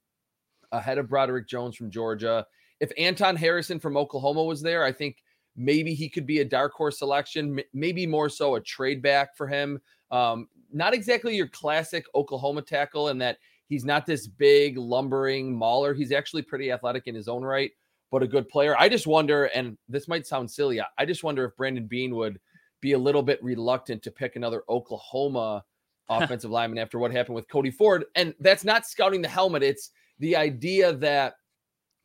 ahead 0.73 0.97
of 0.97 1.07
Broderick 1.07 1.47
Jones 1.47 1.77
from 1.77 1.89
Georgia 1.89 2.45
if 2.79 2.91
Anton 2.98 3.36
Harrison 3.36 3.79
from 3.79 3.98
Oklahoma 3.98 4.43
was 4.43 4.62
there, 4.62 4.83
I 4.83 4.91
think 4.91 5.17
maybe 5.55 5.93
he 5.93 6.09
could 6.09 6.25
be 6.25 6.39
a 6.39 6.45
dark 6.45 6.74
horse 6.74 7.00
selection, 7.00 7.59
maybe 7.74 8.07
more 8.07 8.29
so 8.29 8.55
a 8.55 8.62
trade 8.62 9.01
back 9.01 9.36
for 9.36 9.48
him. 9.48 9.79
Um, 10.12 10.48
not 10.71 10.93
exactly 10.93 11.36
your 11.36 11.48
classic 11.48 12.05
Oklahoma 12.15 12.62
tackle 12.62 13.09
in 13.09 13.17
that 13.19 13.38
he's 13.67 13.86
not 13.86 14.05
this 14.05 14.27
big 14.27 14.77
lumbering 14.77 15.55
mauler. 15.55 15.93
He's 15.93 16.12
actually 16.12 16.43
pretty 16.43 16.71
athletic 16.71 17.07
in 17.07 17.15
his 17.15 17.27
own 17.27 17.43
right, 17.43 17.71
but 18.12 18.24
a 18.24 18.27
good 18.27 18.48
player. 18.48 18.75
I 18.77 18.88
just 18.88 19.07
wonder, 19.07 19.45
and 19.45 19.77
this 19.88 20.07
might 20.07 20.25
sound 20.25 20.50
silly, 20.50 20.79
I 20.98 21.05
just 21.05 21.24
wonder 21.24 21.45
if 21.45 21.57
Brandon 21.57 21.88
Beane 21.88 22.15
would 22.15 22.39
be 22.81 22.93
a 22.93 23.00
little 23.00 23.24
bit 23.24 23.43
reluctant 23.43 24.01
to 24.03 24.12
pick 24.12 24.36
another 24.36 24.63
Oklahoma 24.69 25.63
offensive 26.09 26.50
lineman 26.50 26.79
after 26.79 26.98
what 26.98 27.12
happened 27.12 27.36
with 27.36 27.50
Cody 27.50 27.69
Ford. 27.69 28.05
And 28.15 28.33
that's 28.39 28.63
not 28.63 28.88
scouting 28.88 29.21
the 29.21 29.27
helmet. 29.27 29.62
It's 29.62 29.91
the 30.19 30.36
idea 30.36 30.93
that 30.93 31.33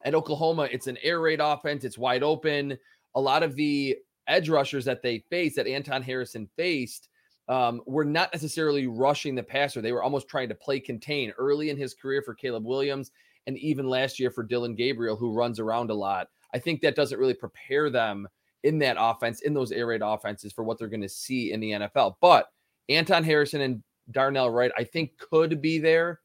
at 0.04 0.14
Oklahoma, 0.14 0.68
it's 0.70 0.86
an 0.86 0.98
air 1.02 1.20
raid 1.20 1.40
offense. 1.40 1.84
It's 1.84 1.98
wide 1.98 2.22
open. 2.22 2.78
A 3.14 3.20
lot 3.20 3.42
of 3.42 3.56
the 3.56 3.96
edge 4.28 4.48
rushers 4.48 4.84
that 4.84 5.02
they 5.02 5.18
faced, 5.30 5.56
that 5.56 5.66
Anton 5.66 6.02
Harrison 6.02 6.48
faced, 6.56 7.08
um, 7.48 7.82
were 7.86 8.04
not 8.04 8.32
necessarily 8.32 8.86
rushing 8.86 9.34
the 9.34 9.42
passer. 9.42 9.80
They 9.80 9.92
were 9.92 10.02
almost 10.02 10.28
trying 10.28 10.48
to 10.48 10.54
play 10.54 10.80
contain 10.80 11.32
early 11.38 11.70
in 11.70 11.76
his 11.76 11.94
career 11.94 12.22
for 12.22 12.34
Caleb 12.34 12.64
Williams 12.64 13.10
and 13.46 13.58
even 13.58 13.86
last 13.86 14.18
year 14.18 14.30
for 14.30 14.42
Dillon 14.42 14.74
Gabriel, 14.74 15.16
who 15.16 15.32
runs 15.32 15.58
around 15.60 15.90
a 15.90 15.94
lot. 15.94 16.28
I 16.54 16.58
think 16.58 16.80
that 16.80 16.96
doesn't 16.96 17.18
really 17.18 17.34
prepare 17.34 17.90
them 17.90 18.28
in 18.62 18.78
that 18.78 18.96
offense, 18.98 19.42
in 19.42 19.52
those 19.52 19.72
air 19.72 19.86
raid 19.86 20.00
offenses 20.02 20.52
for 20.52 20.64
what 20.64 20.78
they're 20.78 20.88
going 20.88 21.02
to 21.02 21.08
see 21.08 21.52
in 21.52 21.60
the 21.60 21.72
NFL. 21.72 22.16
But 22.20 22.48
Anton 22.88 23.24
Harrison 23.24 23.60
and 23.60 23.82
Darnell 24.10 24.50
Wright, 24.50 24.72
I 24.76 24.84
think, 24.84 25.18
could 25.18 25.60
be 25.60 25.78
there 25.78 26.20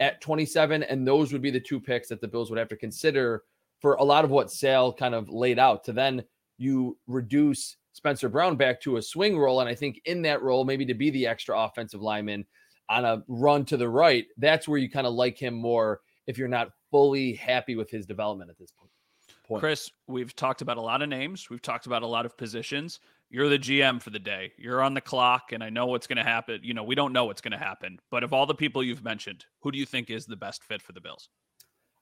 at 0.00 0.20
27. 0.20 0.82
And 0.82 1.06
those 1.06 1.32
would 1.32 1.42
be 1.42 1.50
the 1.50 1.60
two 1.60 1.80
picks 1.80 2.08
that 2.08 2.20
the 2.20 2.28
Bills 2.28 2.50
would 2.50 2.58
have 2.58 2.68
to 2.68 2.76
consider 2.76 3.44
for 3.80 3.94
a 3.94 4.04
lot 4.04 4.24
of 4.24 4.30
what 4.30 4.50
Sal 4.50 4.92
kind 4.92 5.14
of 5.14 5.28
laid 5.28 5.58
out 5.58 5.84
to 5.84 5.92
then 5.92 6.22
you 6.56 6.96
reduce 7.06 7.76
Spencer 7.92 8.28
Brown 8.28 8.56
back 8.56 8.80
to 8.82 8.96
a 8.96 9.02
swing 9.02 9.38
role. 9.38 9.60
And 9.60 9.68
I 9.68 9.74
think 9.74 10.00
in 10.04 10.22
that 10.22 10.42
role, 10.42 10.64
maybe 10.64 10.86
to 10.86 10.94
be 10.94 11.10
the 11.10 11.26
extra 11.26 11.58
offensive 11.58 12.00
lineman 12.00 12.46
on 12.88 13.04
a 13.04 13.22
run 13.28 13.64
to 13.66 13.76
the 13.76 13.88
right, 13.88 14.26
that's 14.38 14.68
where 14.68 14.78
you 14.78 14.88
kind 14.88 15.06
of 15.06 15.14
like 15.14 15.38
him 15.38 15.54
more 15.54 16.00
if 16.26 16.38
you're 16.38 16.48
not 16.48 16.68
fully 16.90 17.34
happy 17.34 17.74
with 17.74 17.90
his 17.90 18.06
development 18.06 18.50
at 18.50 18.58
this 18.58 18.70
point. 18.70 18.90
Chris, 19.60 19.90
we've 20.06 20.34
talked 20.34 20.62
about 20.62 20.76
a 20.76 20.80
lot 20.80 21.02
of 21.02 21.08
names. 21.08 21.50
We've 21.50 21.60
talked 21.60 21.86
about 21.86 22.02
a 22.02 22.06
lot 22.06 22.24
of 22.24 22.36
positions. 22.38 23.00
You're 23.32 23.48
the 23.48 23.58
GM 23.58 24.02
for 24.02 24.10
the 24.10 24.18
day. 24.18 24.52
You're 24.58 24.82
on 24.82 24.92
the 24.92 25.00
clock, 25.00 25.52
and 25.52 25.64
I 25.64 25.70
know 25.70 25.86
what's 25.86 26.06
going 26.06 26.18
to 26.18 26.22
happen. 26.22 26.60
You 26.62 26.74
know, 26.74 26.84
we 26.84 26.94
don't 26.94 27.14
know 27.14 27.24
what's 27.24 27.40
going 27.40 27.52
to 27.52 27.58
happen. 27.58 27.98
But 28.10 28.24
of 28.24 28.34
all 28.34 28.44
the 28.44 28.54
people 28.54 28.84
you've 28.84 29.02
mentioned, 29.02 29.46
who 29.60 29.72
do 29.72 29.78
you 29.78 29.86
think 29.86 30.10
is 30.10 30.26
the 30.26 30.36
best 30.36 30.62
fit 30.64 30.82
for 30.82 30.92
the 30.92 31.00
Bills? 31.00 31.30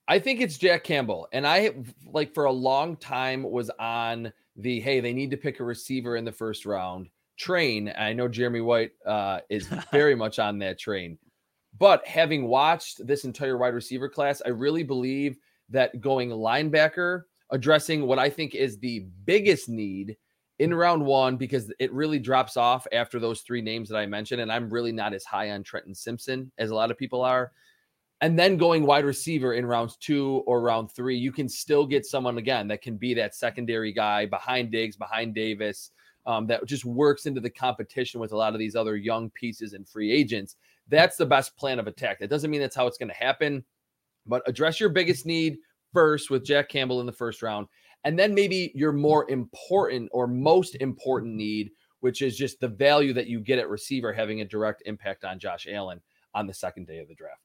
I 0.09 0.19
think 0.19 0.41
it's 0.41 0.59
Jack 0.59 0.83
Campbell. 0.83 1.29
And 1.33 1.47
I 1.47 1.71
like 2.05 2.35
for 2.35 2.47
a 2.47 2.53
long 2.53 2.97
time 2.97 3.45
was 3.45 3.71
on 3.79 4.33
the 4.57 4.81
hey, 4.81 4.99
they 4.99 5.13
need 5.13 5.31
to 5.31 5.37
pick 5.37 5.61
a 5.61 5.65
receiver 5.65 6.17
in 6.17 6.25
the 6.25 6.33
first 6.33 6.67
round 6.67 7.09
train. 7.39 7.93
I 7.97 8.13
know 8.13 8.27
Jeremy 8.27 8.61
White 8.61 8.91
uh, 9.07 9.39
is 9.49 9.69
very 9.93 10.17
much 10.17 10.41
on 10.41 10.59
that 10.59 10.81
train. 10.81 11.17
But 11.79 12.05
having 12.09 12.49
watched 12.49 13.07
this 13.07 13.25
entire 13.25 13.57
wide 13.57 13.75
receiver 13.75 14.09
class, 14.09 14.43
I 14.45 14.49
really 14.49 14.83
believe 14.83 15.39
that 15.69 16.01
going 16.01 16.31
linebacker, 16.31 17.23
addressing 17.51 18.05
what 18.05 18.19
I 18.19 18.29
think 18.29 18.57
is 18.57 18.81
the 18.81 19.07
biggest 19.25 19.69
need 19.69 20.17
in 20.61 20.75
round 20.75 21.05
one, 21.05 21.37
because 21.37 21.73
it 21.79 21.91
really 21.93 22.19
drops 22.19 22.57
off 22.59 22.87
after 22.93 23.19
those 23.19 23.41
three 23.41 23.63
names 23.63 23.89
that 23.89 23.97
I 23.97 24.05
mentioned. 24.05 24.43
And 24.43 24.53
I'm 24.53 24.69
really 24.69 24.93
not 24.93 25.15
as 25.15 25.25
high 25.25 25.51
on 25.51 25.63
Trenton 25.63 25.95
Simpson 25.95 26.53
as 26.59 26.71
a 26.71 26.75
lot 26.75 26.91
of 26.91 26.99
people 26.99 27.23
are. 27.23 27.53
And 28.21 28.39
then 28.39 28.59
going 28.59 28.85
wide 28.85 29.07
receiver 29.07 29.55
in 29.55 29.65
rounds 29.65 29.97
two 29.97 30.43
or 30.47 30.61
round 30.61 30.93
three, 30.93 31.17
you 31.17 31.33
can 31.33 31.49
still 31.49 31.87
get 31.87 32.05
someone 32.05 32.37
again 32.37 32.69
that 32.69 32.83
can 32.83 32.99
be 32.99 33.15
that 33.15 33.35
secondary 33.35 33.91
guy 33.91 34.27
behind 34.27 34.71
Diggs, 34.71 34.97
behind 34.97 35.35
Davis, 35.35 35.93
um, 36.27 36.47
that 36.49 36.67
just 36.67 36.85
works 36.85 37.25
into 37.25 37.41
the 37.41 37.49
competition 37.49 38.21
with 38.21 38.33
a 38.33 38.37
lot 38.37 38.53
of 38.53 38.59
these 38.59 38.77
other 38.77 38.97
young 38.97 39.31
pieces 39.31 39.73
and 39.73 39.89
free 39.89 40.13
agents. 40.13 40.57
That's 40.89 41.17
the 41.17 41.25
best 41.25 41.57
plan 41.57 41.79
of 41.79 41.87
attack. 41.87 42.19
That 42.19 42.29
doesn't 42.29 42.51
mean 42.51 42.61
that's 42.61 42.77
how 42.77 42.87
it's 42.87 42.99
going 42.99 43.09
to 43.09 43.15
happen, 43.15 43.65
but 44.27 44.43
address 44.47 44.79
your 44.79 44.91
biggest 44.91 45.25
need 45.25 45.57
first 45.95 46.29
with 46.29 46.45
Jack 46.45 46.69
Campbell 46.69 47.01
in 47.01 47.07
the 47.07 47.13
first 47.13 47.43
round. 47.43 47.67
And 48.05 48.19
then 48.19 48.35
maybe 48.35 48.73
your 48.75 48.93
more 48.93 49.31
important 49.31 50.09
or 50.13 50.27
most 50.27 50.77
important 50.77 51.35
need, 51.35 51.71
which 52.01 52.23
is 52.23 52.37
just 52.37 52.61
the 52.61 52.69
value 52.69 53.13
that 53.13 53.27
you 53.27 53.41
get 53.41 53.59
at 53.59 53.69
receiver 53.69 54.13
having 54.13 54.41
a 54.41 54.45
direct 54.45 54.83
impact 54.87 55.25
on 55.25 55.39
Josh 55.39 55.67
Allen 55.71 56.01
on 56.35 56.47
the 56.47 56.55
second 56.55 56.87
day 56.87 56.99
of 56.99 57.09
the 57.09 57.15
draft. 57.15 57.41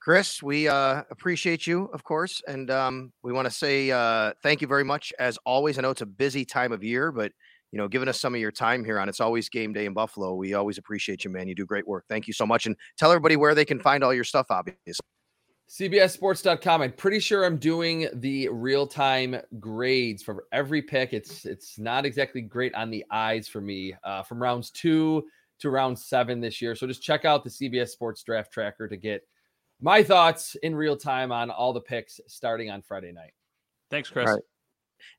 Chris, 0.00 0.42
we 0.42 0.66
uh, 0.66 1.04
appreciate 1.10 1.64
you, 1.64 1.84
of 1.92 2.02
course, 2.02 2.42
and 2.48 2.72
um, 2.72 3.12
we 3.22 3.32
want 3.32 3.46
to 3.46 3.52
say 3.52 3.88
uh, 3.92 4.32
thank 4.42 4.60
you 4.60 4.66
very 4.66 4.82
much 4.82 5.12
as 5.20 5.38
always. 5.46 5.78
I 5.78 5.82
know 5.82 5.90
it's 5.90 6.00
a 6.00 6.06
busy 6.06 6.44
time 6.44 6.72
of 6.72 6.82
year, 6.82 7.12
but 7.12 7.30
you 7.70 7.78
know, 7.78 7.86
giving 7.86 8.08
us 8.08 8.20
some 8.20 8.34
of 8.34 8.40
your 8.40 8.50
time 8.50 8.84
here 8.84 8.98
on 8.98 9.08
it's 9.08 9.20
always 9.20 9.48
game 9.48 9.72
day 9.72 9.86
in 9.86 9.94
Buffalo. 9.94 10.34
We 10.34 10.54
always 10.54 10.76
appreciate 10.76 11.24
you, 11.24 11.30
man. 11.30 11.46
You 11.46 11.54
do 11.54 11.64
great 11.64 11.86
work. 11.86 12.04
Thank 12.08 12.26
you 12.26 12.32
so 12.32 12.44
much, 12.44 12.66
and 12.66 12.76
tell 12.98 13.12
everybody 13.12 13.36
where 13.36 13.54
they 13.54 13.64
can 13.64 13.78
find 13.78 14.02
all 14.02 14.12
your 14.12 14.24
stuff. 14.24 14.46
Obviously, 14.50 15.06
CBSSports.com. 15.70 16.82
I'm 16.82 16.92
pretty 16.92 17.18
sure 17.18 17.44
I'm 17.44 17.56
doing 17.56 18.08
the 18.14 18.48
real 18.50 18.86
time 18.86 19.36
grades 19.58 20.22
for 20.22 20.44
every 20.52 20.82
pick. 20.82 21.12
It's 21.12 21.46
it's 21.46 21.78
not 21.78 22.04
exactly 22.04 22.42
great 22.42 22.74
on 22.74 22.90
the 22.90 23.04
eyes 23.10 23.48
for 23.48 23.60
me 23.60 23.94
uh, 24.04 24.22
from 24.22 24.42
rounds 24.42 24.70
two 24.70 25.24
to 25.60 25.70
round 25.70 25.98
seven 25.98 26.40
this 26.40 26.60
year. 26.60 26.74
So 26.74 26.86
just 26.86 27.02
check 27.02 27.24
out 27.24 27.44
the 27.44 27.50
CBS 27.50 27.88
Sports 27.88 28.22
Draft 28.22 28.52
Tracker 28.52 28.88
to 28.88 28.96
get 28.96 29.22
my 29.80 30.02
thoughts 30.02 30.56
in 30.62 30.74
real 30.74 30.96
time 30.96 31.32
on 31.32 31.50
all 31.50 31.72
the 31.72 31.80
picks 31.80 32.20
starting 32.26 32.70
on 32.70 32.82
Friday 32.82 33.12
night. 33.12 33.32
Thanks, 33.90 34.10
Chris. 34.10 34.30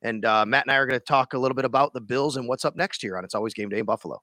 And 0.02 0.24
uh, 0.24 0.46
Matt 0.46 0.66
and 0.66 0.72
I 0.72 0.76
are 0.76 0.86
going 0.86 1.00
to 1.00 1.06
talk 1.06 1.34
a 1.34 1.38
little 1.38 1.56
bit 1.56 1.66
about 1.66 1.94
the 1.94 2.02
Bills 2.02 2.38
and 2.38 2.48
what's 2.48 2.64
up 2.64 2.76
next 2.76 3.04
year 3.04 3.18
on 3.18 3.26
It's 3.26 3.36
Always 3.36 3.54
Game 3.54 3.70
Day 3.70 3.80
in 3.80 3.86
Buffalo. 3.86 4.22